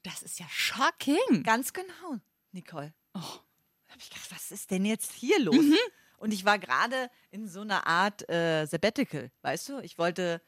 Das 0.03 0.23
ist 0.23 0.39
ja 0.39 0.45
shocking. 0.49 1.43
Ganz 1.43 1.73
genau, 1.73 2.19
Nicole. 2.53 2.93
Oh. 3.13 3.19
Da 3.19 3.93
habe 3.93 3.99
ich 3.99 4.09
gedacht, 4.09 4.31
was 4.31 4.49
ist 4.49 4.71
denn 4.71 4.85
jetzt 4.85 5.11
hier 5.11 5.37
los? 5.41 5.57
Mhm. 5.57 5.75
Und 6.19 6.33
ich 6.33 6.45
war 6.45 6.59
gerade 6.59 7.09
in 7.31 7.47
so 7.47 7.61
einer 7.61 7.87
Art 7.87 8.29
äh, 8.29 8.65
Sabbatical, 8.65 9.31
weißt 9.41 9.69
du? 9.69 9.79
Ich 9.79 9.97
wollte, 9.97 10.41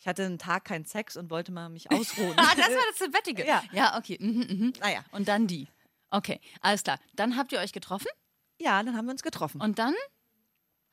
ich 0.00 0.06
hatte 0.06 0.24
einen 0.24 0.38
Tag 0.38 0.64
keinen 0.64 0.84
Sex 0.84 1.16
und 1.16 1.30
wollte 1.30 1.52
mal 1.52 1.68
mich 1.68 1.90
ausruhen. 1.90 2.34
Ah, 2.38 2.54
das 2.56 2.68
war 2.68 2.84
das 2.90 2.98
Sabbatical. 2.98 3.46
Ja. 3.46 3.62
ja 3.72 3.98
okay. 3.98 4.18
Mhm, 4.20 4.46
mhm. 4.48 4.72
naja, 4.80 5.04
Und 5.12 5.28
dann 5.28 5.46
die. 5.46 5.68
Okay, 6.10 6.40
alles 6.60 6.82
klar. 6.84 6.98
Dann 7.14 7.36
habt 7.36 7.52
ihr 7.52 7.58
euch 7.58 7.72
getroffen 7.72 8.08
ja, 8.58 8.82
dann 8.82 8.96
haben 8.96 9.06
wir 9.06 9.12
uns 9.12 9.22
getroffen. 9.22 9.60
und 9.60 9.78
dann 9.78 9.94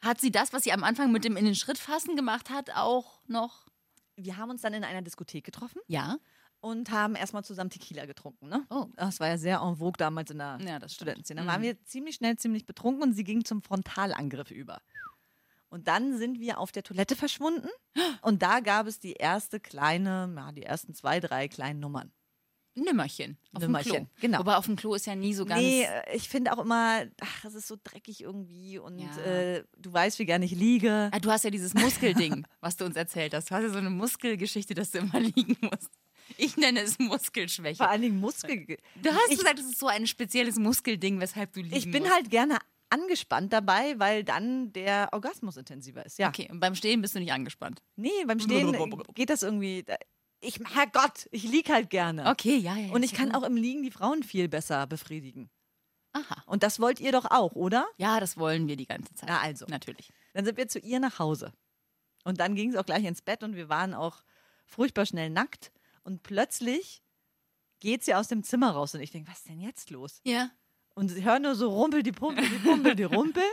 hat 0.02 0.20
sie 0.20 0.32
das, 0.32 0.52
was 0.52 0.64
sie 0.64 0.72
am 0.72 0.84
Anfang 0.84 1.12
mit 1.12 1.24
dem 1.24 1.38
in 1.38 1.46
den 1.46 1.56
Schritt 1.56 1.78
fassen 1.78 2.16
gemacht 2.16 2.50
hat, 2.50 2.72
auch 2.72 3.22
noch. 3.28 3.68
wir 4.16 4.38
haben 4.38 4.50
uns 4.50 4.62
dann 4.62 4.74
in 4.74 4.84
einer 4.84 5.02
Diskothek 5.02 5.44
getroffen 5.44 5.80
Ja. 5.88 6.18
Und 6.62 6.90
haben 6.92 7.16
erstmal 7.16 7.44
zusammen 7.44 7.70
Tequila 7.70 8.06
getrunken. 8.06 8.48
Ne? 8.48 8.66
Oh. 8.70 8.86
Das 8.96 9.20
war 9.20 9.28
ja 9.28 9.38
sehr 9.38 9.60
en 9.62 9.76
vogue 9.78 9.98
damals 9.98 10.32
in 10.32 10.38
der 10.38 10.58
Ja. 10.62 10.88
Studentenszene. 10.88 11.40
Dann 11.40 11.46
Mhm. 11.48 11.52
waren 11.52 11.62
wir 11.64 11.84
ziemlich 11.86 12.16
schnell 12.16 12.38
ziemlich 12.38 12.66
betrunken 12.66 13.04
und 13.04 13.14
sie 13.14 13.24
ging 13.24 13.44
zum 13.44 13.62
Frontalangriff 13.62 14.52
über. 14.52 14.82
Und 15.70 15.88
dann 15.88 16.18
sind 16.18 16.40
wir 16.40 16.60
auf 16.60 16.72
der 16.72 16.84
Toilette 16.84 17.16
verschwunden 17.16 17.70
und 18.22 18.42
da 18.42 18.60
gab 18.60 18.88
es 18.88 19.00
die 19.00 19.14
erste 19.14 19.60
kleine, 19.60 20.32
ja, 20.36 20.52
die 20.52 20.64
ersten 20.64 20.94
zwei, 20.94 21.20
drei 21.20 21.48
kleinen 21.48 21.80
Nummern. 21.80 22.12
Nimmerchen. 22.74 23.38
Auf 23.54 23.62
Nimmerchen, 23.64 23.92
dem 23.94 24.06
Klo. 24.06 24.16
genau. 24.22 24.40
Wobei 24.40 24.56
auf 24.56 24.66
dem 24.66 24.78
Klo 24.78 24.94
ist 24.94 25.06
ja 25.06 25.14
nie 25.14 25.34
so 25.34 25.46
ganz. 25.46 25.62
Nee, 25.62 25.84
äh, 25.84 26.16
ich 26.16 26.30
finde 26.30 26.54
auch 26.54 26.60
immer, 26.64 27.04
ach, 27.20 27.44
es 27.44 27.54
ist 27.54 27.68
so 27.68 27.76
dreckig 27.84 28.22
irgendwie 28.22 28.80
und 28.80 28.98
Ja. 29.00 29.18
äh, 29.24 29.64
du 29.78 29.92
weißt, 29.92 30.20
wie 30.20 30.26
gerne 30.26 30.46
ich 30.46 30.52
liege. 30.52 31.10
Ah, 31.12 31.20
du 31.20 31.30
hast 31.32 31.44
ja 31.44 31.50
dieses 31.50 31.74
Muskelding, 31.74 32.48
was 32.62 32.78
du 32.78 32.86
uns 32.86 32.96
erzählt 32.96 33.34
hast. 33.34 33.52
Du 33.52 33.56
hast 33.56 33.64
ja 33.64 33.70
so 33.70 33.78
eine 33.78 33.90
Muskelgeschichte, 33.90 34.74
dass 34.74 34.92
du 34.92 35.00
immer 35.00 35.20
liegen 35.36 35.58
musst. 35.62 35.90
Ich 36.38 36.58
nenne 36.58 36.82
es 36.82 37.00
Muskelschwäche. 37.00 37.78
Vor 37.78 37.90
allen 37.90 38.02
Dingen 38.02 38.20
Muskel. 38.20 38.78
Du 39.02 39.10
hast 39.10 39.32
ich, 39.32 39.38
gesagt, 39.38 39.60
es 39.60 39.66
ist 39.66 39.80
so 39.80 39.88
ein 39.88 40.08
spezielles 40.08 40.58
Muskelding, 40.58 41.20
weshalb 41.20 41.54
du 41.54 41.62
liegen 41.62 41.76
ich 41.76 41.90
bin 41.92 42.04
musst. 42.04 42.16
halt 42.16 42.30
gerne 42.30 42.58
angespannt 42.90 43.54
dabei, 43.54 43.98
weil 43.98 44.24
dann 44.24 44.74
der 44.74 45.10
Orgasmus 45.12 45.58
intensiver 45.58 46.06
ist. 46.06 46.20
Ja. 46.20 46.30
Okay, 46.30 46.48
und 46.52 46.60
beim 46.60 46.76
Stehen 46.76 47.02
bist 47.02 47.16
du 47.16 47.20
nicht 47.20 47.32
angespannt. 47.32 47.82
Nee, 47.96 48.10
beim 48.26 48.40
Stehen 48.40 48.76
geht 49.14 49.30
das 49.30 49.44
irgendwie. 49.44 49.86
Ich, 50.42 50.60
Herrgott, 50.74 51.28
ich 51.32 51.44
lieg 51.44 51.70
halt 51.70 51.90
gerne. 51.90 52.26
Okay, 52.28 52.58
ja, 52.58 52.76
ja. 52.76 52.88
ja. 52.88 52.94
Und 52.94 53.04
ich 53.04 53.14
kann 53.14 53.32
auch 53.34 53.44
im 53.44 53.56
Liegen 53.56 53.84
die 53.84 53.92
Frauen 53.92 54.24
viel 54.24 54.50
besser 54.50 54.88
befriedigen. 54.88 55.50
Aha. 56.14 56.44
Und 56.46 56.64
das 56.64 56.80
wollt 56.80 57.00
ihr 57.00 57.12
doch 57.12 57.26
auch, 57.30 57.54
oder? 57.54 57.88
Ja, 57.98 58.20
das 58.20 58.38
wollen 58.38 58.68
wir 58.68 58.76
die 58.76 58.88
ganze 58.88 59.14
Zeit. 59.14 59.30
Na 59.30 59.40
also. 59.40 59.66
Natürlich. 59.70 60.12
Dann 60.34 60.46
sind 60.46 60.58
wir 60.58 60.68
zu 60.68 60.80
ihr 60.80 61.00
nach 61.00 61.20
Hause. 61.20 61.54
Und 62.24 62.40
dann 62.40 62.56
ging 62.56 62.72
es 62.72 62.76
auch 62.76 62.86
gleich 62.86 63.06
ins 63.06 63.22
Bett 63.22 63.44
und 63.44 63.56
wir 63.56 63.70
waren 63.70 63.94
auch 63.94 64.24
furchtbar 64.66 65.06
schnell 65.06 65.30
nackt. 65.30 65.72
Und 66.04 66.24
plötzlich 66.24 67.04
geht 67.80 68.04
sie 68.04 68.16
aus 68.16 68.28
dem 68.28 68.44
Zimmer 68.44 68.72
raus 68.72 68.96
und 68.96 69.02
ich 69.02 69.12
denke, 69.12 69.30
was 69.30 69.40
ist 69.40 69.50
denn 69.50 69.60
jetzt 69.60 69.90
los? 69.90 70.22
Ja. 70.24 70.52
Und 70.94 71.16
ich 71.16 71.24
höre 71.26 71.40
nur 71.40 71.56
so 71.56 71.70
rumpel 71.70 72.04
die 72.04 72.12
Pumpel, 72.12 72.48
die 72.48 72.58
Pumpel, 72.58 72.96
die 72.96 73.04
Rumpel. 73.16 73.44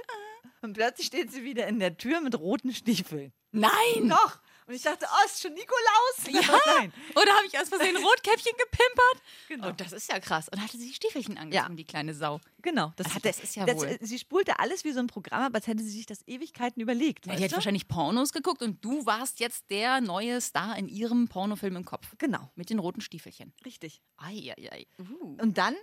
Und 0.61 0.75
plötzlich 0.75 1.07
steht 1.07 1.31
sie 1.33 1.45
wieder 1.45 1.67
in 1.67 1.79
der 1.79 1.97
Tür 1.97 2.21
mit 2.21 2.39
roten 2.39 2.73
Stiefeln. 2.73 3.33
Nein! 3.53 4.09
Doch! 4.09 4.41
Und 4.69 4.75
ich 4.75 4.83
dachte, 4.83 5.07
oh, 5.11 5.25
ist 5.27 5.41
schon 5.41 5.55
Nikolaus? 5.55 6.47
Ja. 6.47 6.59
Nein. 6.79 6.93
Oder 7.17 7.33
habe 7.35 7.47
ich 7.47 7.59
aus 7.59 7.71
Versehen 7.71 7.97
Rotkäppchen 7.97 8.53
gepimpert? 8.59 9.23
Genau. 9.49 9.69
Oh, 9.69 9.73
das 9.73 9.93
ist 9.93 10.13
ja 10.13 10.21
krass. 10.21 10.49
Und 10.51 10.63
hatte 10.63 10.77
sie 10.77 10.93
Stiefelchen 10.93 11.39
angezogen, 11.39 11.71
Ja. 11.73 11.75
die 11.77 11.85
kleine 11.85 12.13
Sau. 12.15 12.39
Genau, 12.61 12.93
das, 12.97 13.15
hatte, 13.15 13.29
das 13.29 13.39
ist 13.41 13.57
ja 13.57 13.65
das, 13.65 13.77
wohl- 13.79 13.97
Sie 14.03 14.19
spulte 14.19 14.59
alles 14.59 14.85
wie 14.85 14.93
so 14.93 15.01
ein 15.01 15.07
Programm 15.07 15.41
ab, 15.43 15.53
als 15.55 15.67
hätte 15.69 15.83
sie 15.83 15.89
sich 15.91 16.05
das 16.05 16.21
Ewigkeiten 16.29 16.83
überlegt. 16.83 17.27
Ja, 17.27 17.35
die 17.37 17.45
hat 17.45 17.53
wahrscheinlich 17.53 17.89
Pornos 17.89 18.33
geguckt 18.33 18.61
und 18.63 18.85
du 18.85 19.07
warst 19.07 19.41
jetzt 19.41 19.71
der 19.71 20.03
neue 20.03 20.39
Star 20.43 20.77
in 20.77 20.87
ihrem 20.89 21.29
Pornofilm 21.29 21.75
im 21.77 21.85
Kopf. 21.87 22.07
Genau, 22.19 22.51
Mit 22.55 22.69
den 22.69 22.79
roten 22.79 23.01
Stiefelchen. 23.01 23.55
richtig. 23.65 24.03
Eieiei. 24.19 24.87
Uh. 24.99 25.37
Und 25.41 25.57
dann, 25.57 25.77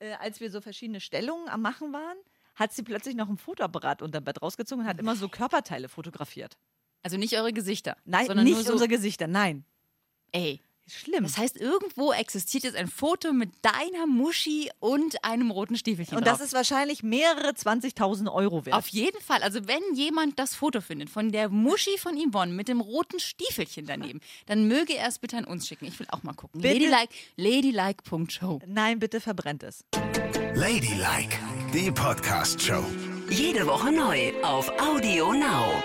äh, 0.00 0.14
als 0.14 0.40
wir 0.40 0.50
so 0.50 0.60
verschiedene 0.60 1.00
Stellungen 1.00 1.48
am 1.48 1.62
Machen 1.62 1.92
waren, 1.92 2.16
hat 2.56 2.72
sie 2.72 2.82
plötzlich 2.82 3.14
noch 3.14 3.28
ein 3.28 3.38
Fotoapparat 3.38 4.02
unter 4.02 4.20
Bett 4.20 4.42
rausgezogen 4.42 4.84
und 4.84 4.88
hat 4.90 4.98
immer 4.98 5.14
so 5.16 5.28
Körperteile 5.28 5.88
fotografiert. 5.88 6.58
Also 7.02 7.16
nicht 7.16 7.36
eure 7.36 7.52
Gesichter. 7.52 7.96
Nein, 8.04 8.26
sondern 8.26 8.44
nicht 8.44 8.54
nur 8.54 8.64
so, 8.64 8.72
unsere 8.72 8.88
Gesichter, 8.88 9.26
nein. 9.26 9.64
Ey, 10.32 10.60
Schlimm. 10.88 11.22
Das 11.22 11.38
heißt, 11.38 11.56
irgendwo 11.58 12.12
existiert 12.12 12.64
jetzt 12.64 12.76
ein 12.76 12.88
Foto 12.88 13.32
mit 13.32 13.50
deiner 13.62 14.06
Muschi 14.06 14.68
und 14.80 15.24
einem 15.24 15.50
roten 15.50 15.76
Stiefelchen 15.76 16.18
Und 16.18 16.26
drauf. 16.26 16.38
das 16.38 16.46
ist 16.48 16.54
wahrscheinlich 16.54 17.02
mehrere 17.04 17.50
20.000 17.50 18.30
Euro 18.32 18.66
wert. 18.66 18.76
Auf 18.76 18.88
jeden 18.88 19.20
Fall. 19.20 19.42
Also 19.42 19.66
wenn 19.68 19.80
jemand 19.94 20.38
das 20.40 20.54
Foto 20.54 20.80
findet 20.80 21.08
von 21.08 21.30
der 21.30 21.48
Muschi 21.48 21.96
von 21.98 22.16
Yvonne 22.16 22.52
mit 22.52 22.66
dem 22.68 22.80
roten 22.80 23.20
Stiefelchen 23.20 23.86
daneben, 23.86 24.20
dann 24.46 24.66
möge 24.66 24.94
er 24.94 25.06
es 25.08 25.18
bitte 25.20 25.36
an 25.36 25.44
uns 25.44 25.68
schicken. 25.68 25.86
Ich 25.86 25.98
will 26.00 26.06
auch 26.10 26.24
mal 26.24 26.34
gucken. 26.34 26.60
Bitte? 26.60 26.88
Ladylike, 26.88 27.14
ladylike.show. 27.36 28.60
Nein, 28.66 28.98
bitte 28.98 29.20
verbrennt 29.20 29.62
es. 29.62 29.84
Ladylike, 30.54 31.38
die 31.72 31.90
Podcast-Show. 31.92 32.84
Jede 33.30 33.66
Woche 33.66 33.92
neu 33.92 34.32
auf 34.42 34.68
Audio 34.80 35.32
Now. 35.32 35.82